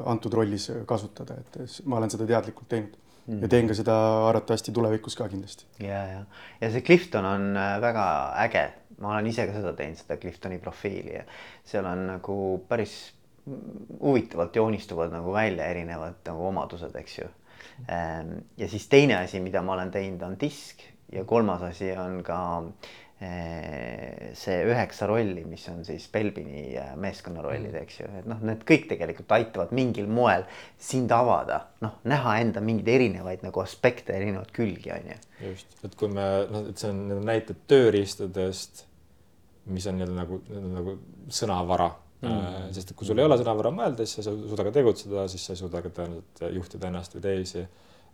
[0.05, 3.41] antud rollis kasutada, et ma olen seda teadlikult teinud mm.
[3.41, 3.97] ja teen ka seda
[4.29, 5.67] arvatavasti tulevikus ka kindlasti.
[5.79, 6.23] ja, ja,
[6.61, 7.51] ja see Clifton on
[7.81, 8.07] väga
[8.45, 8.65] äge,
[8.99, 11.23] ma olen ise ka seda teinud, seda Cliftoni profiili ja
[11.67, 13.15] seal on nagu päris
[14.01, 17.27] huvitavalt joonistuvad nagu välja erinevad nagu omadused, eks ju.
[17.89, 22.23] Ehm, ja siis teine asi, mida ma olen teinud, on disk ja kolmas asi on
[22.23, 27.85] ka eh, see üheksa rolli, mis on siis Belbini meeskonna rollid, mm.
[27.85, 30.43] eks ju, et noh, need kõik tegelikult aitavad mingil moel
[30.81, 35.19] sind avada, noh, näha enda mingeid erinevaid nagu aspekte, erinevaid külgi, on ju.
[35.47, 38.83] just, et kui me noh, et see on need näited tööriistadest,
[39.71, 40.41] mis on nii-öelda nagu,
[40.75, 40.99] nagu
[41.33, 42.71] sõnavara mm..
[42.75, 45.47] sest et kui sul ei ole sõnavara mõelda, siis sa ei suuda ka tegutseda, siis
[45.47, 47.63] sa ei suuda ka tõenäoliselt juhtida ennast või teisi.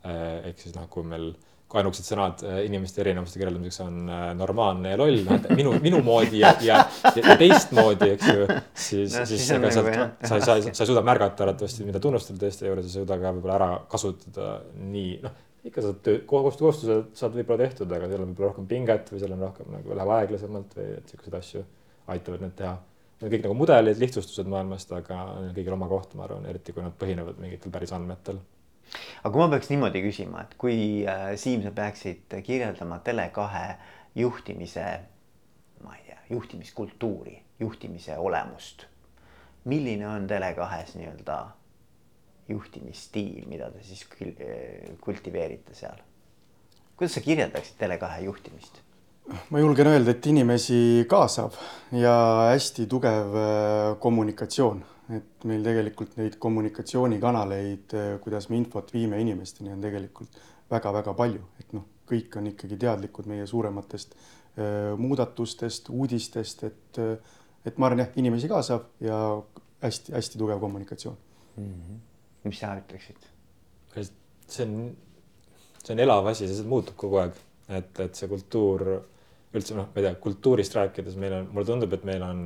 [0.05, 4.09] ehk siis noh, kui meil kui ainukesed sõnad inimeste erinevuste kirjeldamiseks on
[4.39, 6.81] normaalne ja loll, noh minu, minu moodi ja, ja,
[7.15, 10.83] ja teistmoodi, eks ju, siis no,, siis ega sealt nagu, sa ei, sa ei, sa
[10.83, 14.51] ei suuda märgata arvatavasti, mida tunnustada teiste juures, sa ei suuda ka võib-olla ära kasutada
[14.75, 19.11] nii, noh, ikka saad töö, kohustused saad võib-olla tehtud, aga seal on võib-olla rohkem pinget
[19.13, 21.65] või seal on rohkem nagu läheb aeglasemalt või et sihukeseid asju
[22.11, 22.77] aitavad need teha.
[23.21, 25.19] Need on kõik nagu mudelid, lihtsustused maailmast, aga
[25.53, 28.41] kõigil oma koht, ma arvan, eriti kui nad põhinevad mingitel päris andmetel.
[29.23, 30.77] Aga kui ma peaks niimoodi küsima, et kui
[31.07, 33.47] äh, Siim, sa peaksid kirjeldama Tele2
[34.21, 34.85] juhtimise,
[35.85, 38.87] ma ei tea, juhtimiskultuuri, juhtimise olemust.
[39.65, 41.41] milline on Tele2-s nii-öelda
[42.49, 44.07] juhtimisstiil, mida te siis
[45.01, 45.99] kultiveerite seal?
[46.97, 48.81] kuidas sa kirjeldaksid Tele2 juhtimist?
[49.49, 51.55] ma julgen öelda, et inimesi kaasab
[51.95, 52.15] ja
[52.51, 54.81] hästi tugev äh, kommunikatsioon,
[55.17, 60.37] et meil tegelikult neid kommunikatsioonikanaleid, äh, kuidas me infot viime inimesteni, on tegelikult
[60.71, 67.01] väga-väga palju, et noh, kõik on ikkagi teadlikud meie suurematest äh, muudatustest, uudistest, et,
[67.65, 69.19] et ma arvan jah, inimesi kaasab ja
[69.81, 71.17] hästi-hästi tugev kommunikatsioon
[71.57, 71.63] mm.
[71.63, 72.01] -hmm.
[72.43, 73.31] mis sa ütleksid?
[74.51, 74.91] see on,
[75.83, 77.37] see on elav asi, see muutub kogu aeg,
[77.69, 78.83] et, et see kultuur
[79.55, 82.43] üldse noh, ma ei tea, kultuurist rääkides meil on, mulle tundub, et meil on,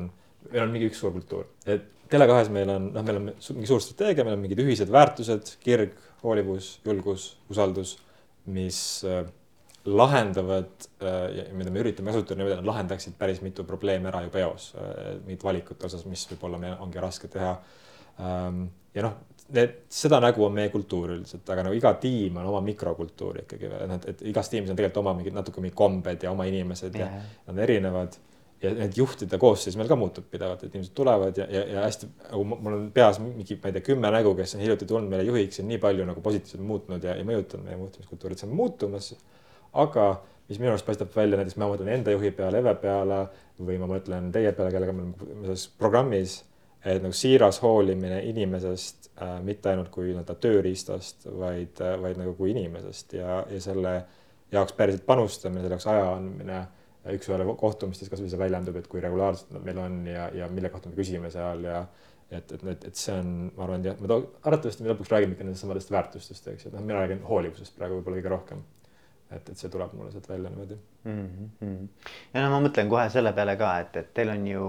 [0.52, 3.82] meil on mingi üks suur kultuur, et Tele2-s meil on, noh, meil on mingi suur
[3.84, 7.96] strateegia, meil on mingid ühised väärtused, kirg, hoolivus, julgus, usaldus,
[8.54, 8.80] mis
[9.10, 9.26] äh,
[9.86, 14.42] lahendavad äh, mida me üritame kasutada niimoodi, et nad lahendaksid päris mitu probleemi ära juba
[14.42, 17.54] eos äh,, mingite valikute osas, mis võib-olla meil ongi raske teha
[18.22, 18.66] ähm,.
[18.96, 19.18] ja noh,
[19.54, 23.70] need, seda nägu on meie kultuur üldiselt, aga nagu iga tiim on oma mikrokultuur ikkagi
[23.70, 26.98] veel, et, et igas tiimis on tegelikult oma mingid natuke mingid kombed ja oma inimesed
[26.98, 28.18] ja, ja nad on erinevad.
[28.66, 32.10] Ja need juhtide koosseis meil ka muutub pidevalt, et inimesed tulevad ja, ja, ja hästi
[32.24, 35.28] nagu mul on peas mingi, ma ei tea, kümme nägu, kes on hiljuti tulnud meile
[35.28, 38.58] juhiks ja nii palju nagu positiivselt muutnud ja, ja mõjutanud meie juhtimiskultuuri, et see on
[38.58, 39.14] muutumas.
[39.86, 40.10] aga
[40.50, 43.24] mis minu arust paistab välja, näiteks ma mõtlen enda juhi peale, Eve peale
[43.60, 46.44] või ma mõtlen teie peale, kellega me oleme selles programmis
[46.86, 52.36] et nagu siiras hoolimine inimesest äh,, mitte ainult kui nii-öelda tööriistast, vaid äh,, vaid nagu
[52.38, 53.96] kui inimesest ja, ja selle
[54.54, 56.60] jaoks päriselt panustamine, selle jaoks aja andmine
[57.14, 60.90] üks-ühele kohtumistes kasvõi see väljendub, et kui regulaarselt nad meil on ja, ja mille kohta
[60.90, 61.84] me küsime seal ja
[62.32, 65.46] et, et, et, et see on, ma arvan, jah, me arvatavasti me lõpuks räägime ikka
[65.46, 68.64] nendest samadest väärtustest, eks et noh, mina räägin hoolivusest praegu võib-olla kõige rohkem.
[69.30, 71.50] et, et see tuleb mulle sealt välja niimoodi mm.
[71.62, 71.88] -hmm.
[72.34, 74.68] ja no ma mõtlen kohe selle peale ka, et, et teil on ju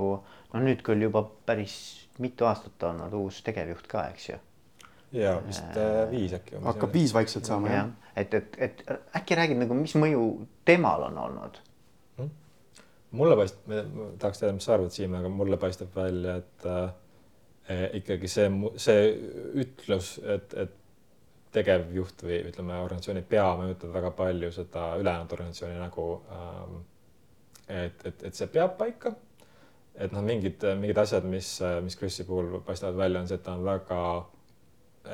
[0.52, 1.76] no nüüd küll juba päris
[2.18, 4.38] mitu aastat olnud uus tegevjuht ka, eks ju.
[5.12, 6.56] ja vist äh, viis äkki.
[6.64, 8.12] hakkab viis vaikselt saama jah ja..
[8.16, 8.84] et, et, et
[9.16, 10.26] äkki räägid nagu, mis mõju
[10.64, 11.60] temal on olnud?
[13.16, 17.84] Mulle paistab, ma tahaks teada, mis sa arvad, Siim, aga mulle paistab välja, et äh,
[18.00, 18.48] ikkagi see,
[18.80, 19.06] see
[19.64, 20.74] ütlus, et, et
[21.56, 26.82] tegevjuht või ütleme, organisatsiooni pea mõjutab väga palju seda ülejäänud organisatsiooni nägu ähm,.
[27.66, 29.14] et, et, et see peab paika
[29.96, 31.50] et noh, mingid, mingid asjad, mis,
[31.84, 34.00] mis Krisi puhul paistavad välja, on see, et ta on väga,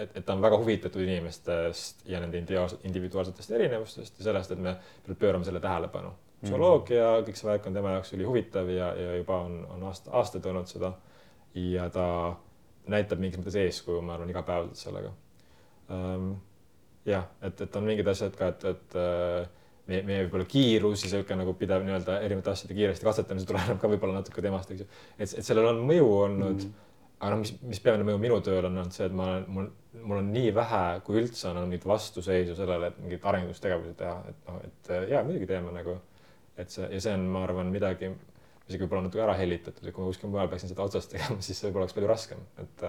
[0.02, 4.76] et, et ta on väga huvitatud inimestest ja nende individuaalsetest erinevustest ja sellest, et me
[5.14, 6.12] pöörame selle tähelepanu.
[6.42, 7.26] Psühholoogia mm, -hmm.
[7.28, 10.66] kõik see värk on tema jaoks ülihuvitav ja, ja juba on, on aasta, aastaid olnud
[10.70, 10.92] seda.
[11.54, 12.06] ja ta
[12.88, 15.12] näitab mingis mõttes eeskuju, ma arvan, igapäevaselt sellega
[15.90, 16.36] um,.
[17.06, 19.46] jah, et, et on mingid asjad ka, et, et uh,
[19.90, 23.90] meie, meie võib-olla kiirus ja sihuke nagu pidev nii-öelda erinevate asjade kiiresti katsetamise tuleneb ka
[23.90, 24.88] võib-olla natuke temast, eks ju.
[25.16, 26.68] et, et sellel on mõju olnud mm.
[26.68, 27.18] -hmm.
[27.18, 29.68] aga noh, mis, mis peamine mõju minu tööle on olnud see, et ma olen, mul,
[30.04, 34.48] mul on nii vähe, kui üldse on mingit vastuseisu sellele, et mingeid arendustegevusi teha, et
[34.48, 35.98] noh, et ja muidugi teeme nagu.
[36.56, 38.12] Et see ja see on, ma arvan, midagi
[38.68, 41.60] isegi võib-olla natuke ära hellitatud, et kui ma kuskil mujal peaksin seda otsast tegema, siis
[41.66, 42.88] võib-olla oleks palju raskem, et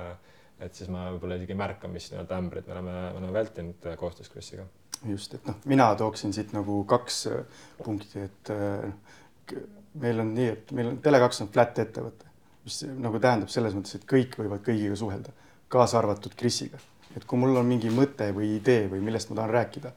[0.63, 3.87] et siis ma võib-olla isegi ei märka, mis nii-öelda ämbrid me oleme, me oleme vältinud
[3.99, 4.67] koostöös Krisiga
[5.09, 9.57] just, et noh, mina tooksin siit nagu kaks äh, punkti, et äh,
[9.99, 12.29] meil on nii, et meil on Tele2 on flat ettevõte,
[12.63, 15.33] mis nagu tähendab selles mõttes, et kõik võivad kõigiga suhelda,
[15.73, 16.79] kaasa arvatud Krisiga.
[17.17, 19.91] et kui mul on mingi mõte või idee või millest ma tahan rääkida,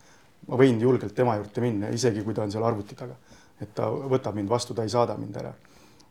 [0.48, 3.16] ma võin julgelt tema juurde minna, isegi kui ta on seal arvuti taga,
[3.60, 5.54] et ta võtab mind vastu, ta ei saada mind ära.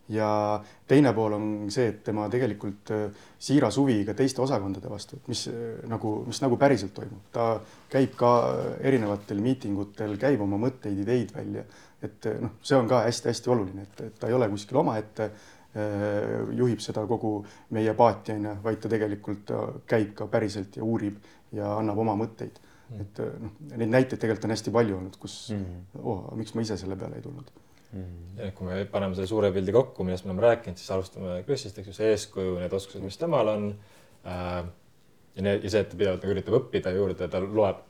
[0.10, 5.18] Ja teine pool on see, et tema tegelikult äh, siiras huvi ka teiste osakondade vastu,
[5.18, 7.56] et mis äh, nagu, mis nagu päriselt toimub, ta
[7.90, 8.32] käib ka
[8.86, 11.66] erinevatel miitingutel, käib oma mõtteid, ideid välja,
[12.06, 15.32] et äh, noh, see on ka hästi-hästi oluline, et, et ta ei ole kuskil omaette,
[16.56, 17.42] juhib seda kogu
[17.76, 19.50] meie paati onju, vaid ta tegelikult
[19.92, 21.18] käib ka päriselt ja uurib
[21.52, 22.62] ja annab oma mõtteid.
[23.02, 26.02] Et noh, neid näiteid tegelikult on hästi palju olnud, kus mm.
[26.04, 27.50] oh, miks ma ise selle peale ei tulnud
[27.96, 28.38] mm..
[28.44, 31.80] ja kui me paneme selle suure pildi kokku, millest me oleme rääkinud, siis alustame Krisist,
[31.82, 33.68] eks ju, see eeskuju, need oskused, mis temal on
[34.26, 34.62] äh,.
[35.36, 37.84] ja need ja see, et ta pidevalt nagu üritab õppida juurde, ta loeb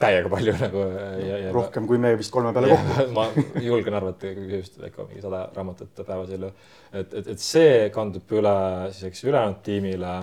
[0.00, 0.84] täiega palju nagu
[1.24, 3.06] ja, ja rohkem kui me vist kolme peale kokku.
[3.16, 3.26] ma
[3.64, 6.52] julgen arvata, just ikka mingi sada raamatut päevas ellu.
[6.92, 8.56] et, et, et see kandub üle
[8.92, 10.16] siis eks ülejäänud tiimile.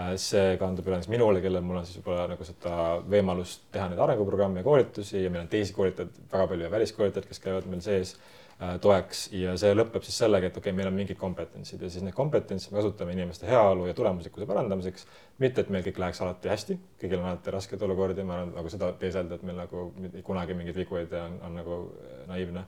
[0.00, 2.74] Äh, see kandub üle näiteks minule, kellel mul on siis võib-olla nagu seda
[3.10, 7.28] võimalust teha neid arenguprogramme ja koolitusi ja meil on teisi koolitajaid väga palju ja väliskoolitajaid,
[7.28, 8.16] kes käivad meil sees
[8.60, 11.88] Äh, toeks ja see lõpeb siis sellega, et okei okay,, meil on mingid kompetentsid ja
[11.88, 15.06] siis neid kompetentse me kasutame inimeste heaolu ja tulemuslikkuse parandamiseks.
[15.38, 18.68] mitte, et meil kõik läheks alati hästi, kõigil on alati raskeid olukordi, ma arvan, nagu
[18.68, 19.86] seda teeselda, et meil nagu
[20.26, 22.66] kunagi mingeid vigu ei tee, on, on nagu äh, naiivne.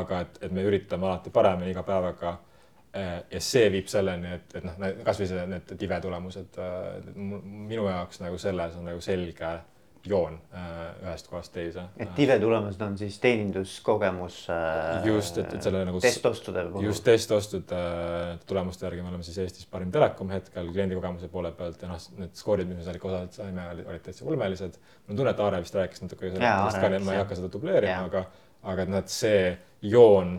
[0.00, 2.34] aga et, et me üritame alati paremini iga päevaga.
[2.90, 6.56] Äh, ja see viib selleni, et, et noh, kasvõi see, need tive tulemused
[7.14, 9.52] minu jaoks nagu selles on nagu selge
[10.06, 11.82] joon äh, ühest kohast teise.
[12.00, 14.38] et TV tulemused on siis teeninduskogemus.
[14.52, 16.00] Äh, just, et, et selle nagu.
[16.00, 16.86] testostude puhul.
[16.88, 17.80] just testostude
[18.48, 22.36] tulemuste järgi me oleme siis Eestis parim telekom hetkel kliendikogemuse poole pealt ja noh, need
[22.38, 24.78] skoorid, mis me seal osaliselt saime, olid täitsa ulmelised.
[24.80, 27.40] mul on tunne, et Aare vist rääkis natuke sellest ka, nii et ma ei hakka
[27.40, 28.24] seda dubleerima, aga,
[28.72, 29.44] aga noh, et see
[29.92, 30.38] joon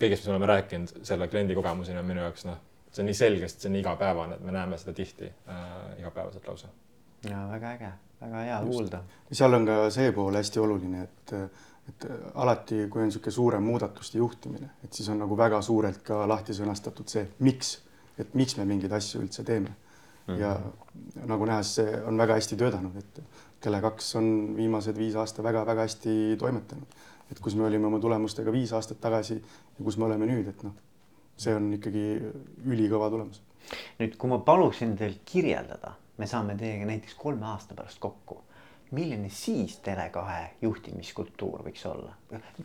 [0.00, 3.18] kõigest, mis me oleme rääkinud, selle kliendi kogemuseni on minu jaoks noh, see on nii
[3.22, 5.66] selge, sest see on igapäevane, et me näeme seda tihti äh,
[5.98, 6.72] igapäevaselt lausa.
[7.28, 9.02] ja väga äge väga hea kuulda.
[9.32, 11.34] seal on ka see pool hästi oluline, et,
[11.90, 16.22] et alati, kui on niisugune suurem muudatuste juhtimine, et siis on nagu väga suurelt ka
[16.28, 17.78] lahti sõnastatud see, miks,
[18.20, 20.34] et miks me mingeid asju üldse teeme mm.
[20.34, 20.40] -hmm.
[20.40, 23.22] ja nagu näha, see on väga hästi töötanud, et
[23.60, 27.00] Tele2 on viimased viis aasta väga-väga hästi toimetanud.
[27.30, 29.42] et kus me olime oma tulemustega viis aastat tagasi
[29.80, 30.76] ja kus me oleme nüüd, et noh,
[31.40, 32.04] see on ikkagi
[32.68, 33.40] ülikõva tulemus.
[33.98, 38.44] nüüd, kui ma paluksin teil kirjeldada me saame teiega näiteks kolme aasta pärast kokku.
[38.90, 40.22] milline siis Tele2
[40.62, 42.16] juhtimiskultuur võiks olla?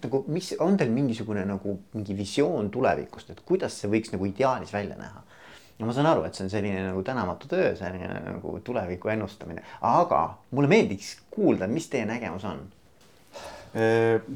[0.02, 4.74] nagu mis on teil mingisugune nagu mingi visioon tulevikust, et kuidas see võiks nagu ideaalis
[4.74, 5.22] välja näha?
[5.80, 9.64] ja ma saan aru, et see on selline nagu tänamatu töö, selline nagu tuleviku ennustamine,
[9.86, 12.66] aga mulle meeldiks kuulda, mis teie nägemus on.
[13.76, 14.36] noh,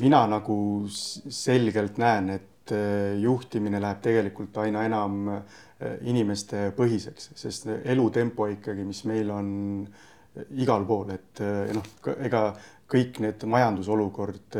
[0.00, 0.56] mina nagu
[0.90, 5.42] selgelt näen, et eh, juhtimine läheb tegelikult aina enam äh,
[5.84, 9.48] Äh, inimeste põhiseks, sest elutempo ikkagi, mis meil on
[9.82, 12.44] äh, igal pool, et äh, noh, ega
[12.90, 14.56] kõik need majandusolukord,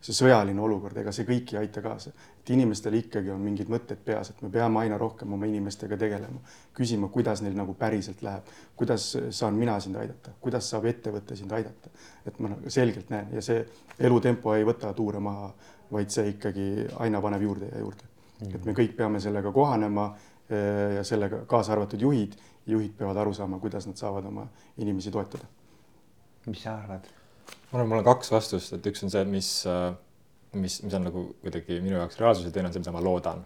[0.00, 2.12] see sõjaline olukord, ega see kõik ei aita kaasa.
[2.42, 6.40] et inimestel ikkagi on mingid mõtted peas, et me peame aina rohkem oma inimestega tegelema,
[6.74, 11.52] küsima, kuidas neil nagu päriselt läheb, kuidas saan mina sind aidata, kuidas saab ettevõte sind
[11.52, 11.90] aidata.
[12.26, 13.66] et ma nagu selgelt näen ja see
[13.98, 15.52] elutempo ei võta tuure maha,
[15.92, 18.04] vaid see ikkagi aina paneb juurde ja juurde
[18.40, 18.54] mm.
[18.54, 20.12] et me kõik peame sellega kohanema
[20.52, 22.34] Äh, ja sellega kaasa arvatud juhid,
[22.66, 24.46] juhid peavad aru saama, kuidas nad saavad oma
[24.76, 25.46] inimesi toetada.
[26.46, 27.06] mis sa arvad?
[27.72, 29.88] Ma arvan, mul on kaks vastust, et üks on see, mis, äh,
[30.60, 33.44] mis, mis on nagu kuidagi minu jaoks reaalsus ja teine on see, mida ma loodan.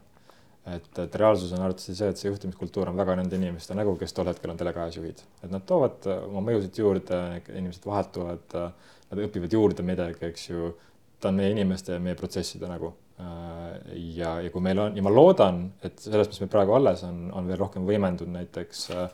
[0.66, 4.16] et, et reaalsus on arvatavasti see, et see juhtimiskultuur on väga nende inimeste nägu, kes
[4.16, 7.22] tol hetkel on Tele2-s juhid, et nad toovad äh, oma mõjusid juurde,
[7.54, 8.60] inimesed vahetuvad,
[9.06, 10.74] nad õpivad juurde midagi, eks ju.
[11.22, 13.76] ta on meie inimeste ja meie protsesside nägu Äh,
[14.16, 17.30] ja, ja kui meil on ja ma loodan, et sellest, mis meil praegu alles on,
[17.32, 19.06] on veel rohkem võimendunud näiteks äh,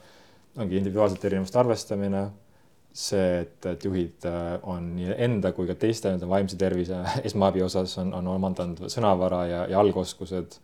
[0.59, 2.23] ongi individuaalsete erinevuste arvestamine.
[2.93, 7.65] See, et, et juhid äh, on nii enda kui ka teiste nii-öelda vaimse tervise esmaabi
[7.65, 10.59] osas on, on omandanud sõnavara ja, ja algoskused,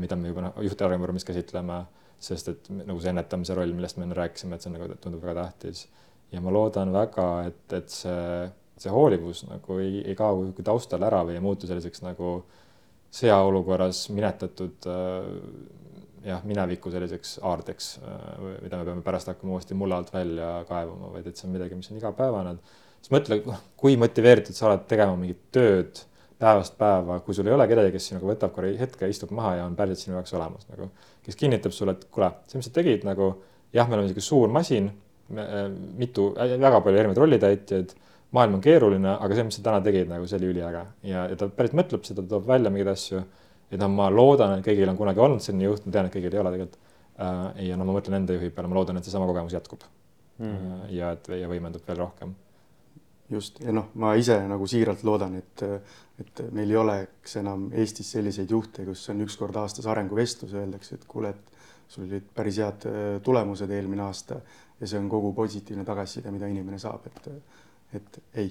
[0.00, 1.82] mida me juba noh, juhtide arenguprogrammis käsitleme,
[2.20, 5.22] sest et nagu see ennetamise roll, millest me enne rääkisime, et see on nagu tundub
[5.24, 5.86] väga tähtis.
[6.32, 8.18] ja ma loodan väga, et, et see
[8.80, 12.40] see hoolivus nagu ei, ei kao kuhugi taustale ära või ei muutu selliseks nagu
[13.14, 15.28] sõjaolukorras minetatud äh,
[16.26, 18.20] jah, mineviku selliseks aardeks, äh,
[18.64, 21.78] mida me peame pärast hakkama uuesti mulla alt välja kaevama, vaid et see on midagi,
[21.78, 22.56] mis on igapäevane.
[23.00, 23.40] siis mõtle,
[23.80, 26.02] kui motiveeritud sa oled tegema mingit tööd
[26.40, 29.64] päevast päeva, kui sul ei ole kedagi, kes sinuga võtab korra hetke, istub maha ja
[29.68, 30.90] on päriselt sinu jaoks olemas nagu,
[31.24, 33.34] kes kinnitab sulle, et kuule, see, mis sa tegid nagu
[33.76, 34.88] jah, me oleme niisugune suur masin,
[35.36, 35.66] äh,
[36.00, 37.96] mitu, väga palju erinevaid rollitäitjaid
[38.36, 41.38] maailm on keeruline, aga see, mis sa täna tegid, nagu see oli üliäge ja, ja
[41.38, 43.22] ta päris mõtleb seda, toob välja mingeid asju.
[43.70, 46.34] Et noh, ma loodan, et kõigil on kunagi olnud selline juht, ma tean, et kõigil
[46.34, 46.78] ei ole tegelikult
[47.22, 47.66] äh,.
[47.70, 49.84] ja no ma mõtlen enda juhi peale, ma loodan, et seesama kogemus jätkub
[50.38, 50.86] mm..
[50.96, 52.34] ja et ja võimendub veel rohkem.
[53.30, 55.64] just ja noh, ma ise nagu siiralt loodan, et,
[56.22, 60.98] et meil ei oleks enam Eestis selliseid juhte, kus on üks kord aastas arenguvestlus, öeldakse,
[60.98, 64.40] et kuule, et sul olid päris head äh, tulemused eelmine aasta
[64.80, 67.32] ja see on kogu positiivne tagasiside, mida inimene saab, et
[67.94, 68.50] et ei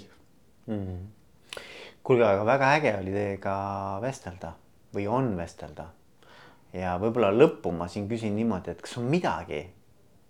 [0.67, 0.79] mm.
[0.79, 1.59] -hmm.
[2.03, 3.53] kuulge, aga väga äge oli teiega
[4.01, 4.53] vestelda
[4.93, 5.87] või on vestelda.
[6.73, 9.63] ja võib-olla lõppu ma siin küsin niimoodi, et kas on midagi,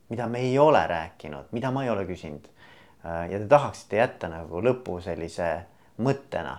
[0.10, 2.48] mida me ei ole rääkinud, mida ma ei ole küsinud
[3.06, 5.52] äh, ja te tahaksite jätta nagu lõpu sellise
[5.98, 6.58] mõttena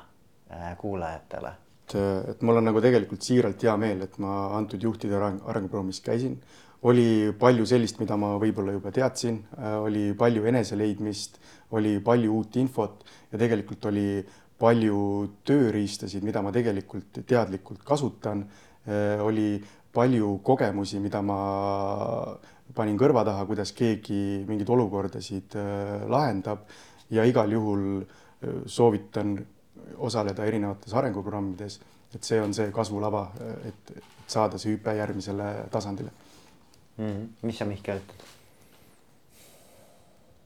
[0.52, 1.56] äh, kuulajatele
[1.90, 6.02] et, et mul on nagu tegelikult siiralt hea meel, et ma antud juhtide areng, arenguprogrammis
[6.04, 6.40] käisin.
[6.82, 9.42] oli palju sellist, mida ma võib-olla juba teadsin,
[9.82, 11.34] oli palju eneseleidmist,
[11.76, 14.24] oli palju uut infot ja tegelikult oli
[14.60, 15.00] palju
[15.48, 18.44] tööriistasid, mida ma tegelikult teadlikult kasutan.
[19.20, 19.60] oli
[19.92, 21.36] palju kogemusi, mida ma
[22.74, 25.56] panin kõrva taha, kuidas keegi mingeid olukordasid
[26.08, 26.64] lahendab
[27.10, 28.04] ja igal juhul
[28.66, 29.34] soovitan
[29.98, 31.80] osaleda erinevates arenguprogrammides,
[32.14, 33.26] et see on see kasvulava,
[33.68, 36.10] et, et saada see hüpe järgmisele tasandile
[36.96, 37.06] mm.
[37.06, 37.26] -hmm.
[37.42, 38.24] mis sa, Mihkel, ütled?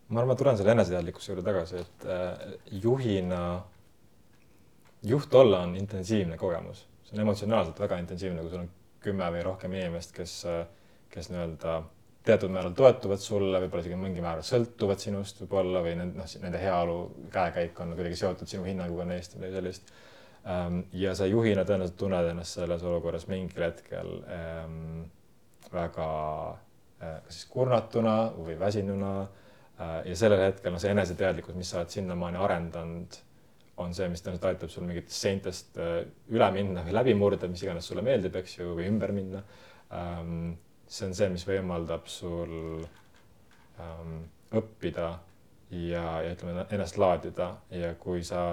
[0.08, 3.62] ma arvan, ma tulen selle eneseteadlikkuse juurde tagasi, et äh, juhina,
[5.04, 8.70] juht olla on intensiivne kogemus, see on emotsionaalselt väga intensiivne, kui sul on
[9.04, 10.38] kümme või rohkem inimest, kes,
[11.12, 11.82] kes nii-öelda
[12.24, 16.60] teatud määral toetuvad sulle, võib-olla isegi mingil määral sõltuvad sinust võib-olla või nende, noh, nende
[16.62, 16.96] heaolu
[17.32, 19.92] käekäik on kuidagi seotud sinu hinnanguga neist või sellist.
[20.48, 25.04] Ähm, ja sa juhina tõenäoliselt tunned ennast selles olukorras mingil hetkel ähm,
[25.72, 26.08] väga
[26.50, 30.00] äh, kas siis kurnatuna või väsinuna äh,.
[30.10, 33.20] ja sellel hetkel noh, see eneseteadlikkus, mis sa oled sinnamaani arendanud,
[33.82, 37.64] on see, mis tõenäoliselt aitab sul mingitest seintest äh, üle minna või läbi murda, mis
[37.64, 39.42] iganes sulle meeldib, eks ju, või ümber minna
[39.90, 40.54] ähm,
[40.88, 42.84] see on see, mis võimaldab sul
[43.80, 44.18] ähm,
[44.54, 45.08] õppida
[45.74, 47.50] ja, ja ütleme ennast laadida.
[47.74, 48.44] Ja kui sa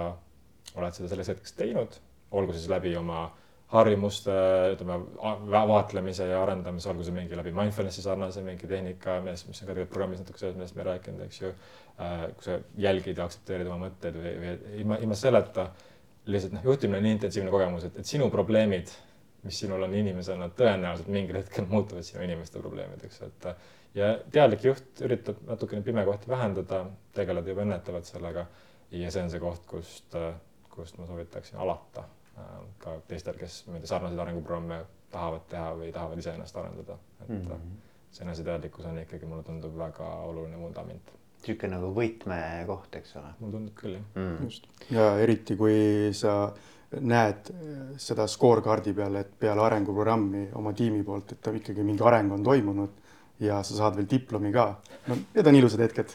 [0.77, 1.99] oled seda selleks hetkeks teinud,
[2.31, 3.25] olgu siis läbi oma
[3.71, 4.33] harjumuste,
[4.73, 4.97] ütleme
[5.51, 9.71] vaatlemise ja arendamise, olgu see mingi läbi mindfulness'i sarnase mingi tehnika, mis, mis on ka
[9.71, 12.25] tegelikult programmis natuke sellest, millest me rääkinud, eks ju äh,.
[12.35, 12.57] kui sa
[12.87, 15.69] jälgid ja aktsepteerid oma mõtteid või, või ilma, ilma selleta
[16.27, 18.91] lihtsalt noh, juhtimine on nii intensiivne kogemus, et, et sinu probleemid
[19.41, 23.47] mis sinul on inimesena, tõenäoliselt mingil hetkel muutuvad sinu inimeste probleemideks, et
[23.97, 26.83] ja teadlik juht üritab natukene pimekohti vähendada,
[27.15, 28.45] tegeleda juba ennetavalt sellega
[28.91, 30.17] ja see on see koht, kust,
[30.69, 32.05] kust ma soovitaksin alata
[32.81, 37.29] ka teistel, kes ma ei tea, sarnaseid arenguprogramme tahavad teha või tahavad iseennast arendada, et
[37.29, 37.79] mm -hmm.
[38.11, 41.11] see eneseteadlikkus on ikkagi, mulle tundub väga oluline vundament.
[41.41, 43.33] Niisugune nagu võtmekoht, eks ole.
[43.39, 44.03] mulle tundub küll jah.
[44.15, 44.43] Mm..
[44.43, 44.67] just.
[44.91, 46.53] Ja eriti, kui sa
[46.99, 47.51] näed
[47.97, 53.00] seda skoorkaardi peal, et peale arenguprogrammi oma tiimi poolt, et ikkagi mingi areng on toimunud
[53.41, 54.67] ja sa saad veel diplomi ka.
[55.09, 56.13] no need on ilusad hetked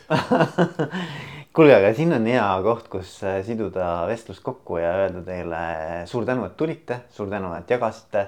[1.56, 5.62] kuulge, aga siin on hea koht, kus äh, siduda vestlus kokku ja öelda teile
[6.10, 8.26] suur tänu, et tulite, suur tänu, et jagasite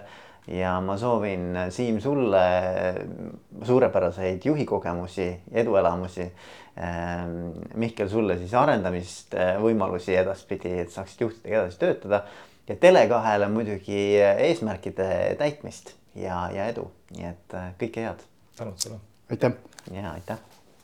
[0.49, 2.41] ja ma soovin, Siim, sulle
[3.69, 6.31] suurepäraseid juhikogemusi, eduelamusi.
[6.79, 12.23] Ähm, Mihkel, sulle siis arendamist, äh, võimalusi edaspidi, et saaksid juhtidega edasi töötada
[12.69, 16.87] ja Tele2-le muidugi eesmärkide täitmist ja, ja edu,
[17.17, 18.23] nii et äh, kõike head.
[18.59, 19.01] Tänud sulle.
[19.31, 19.53] aitäh.
[19.93, 20.48] ja aitäh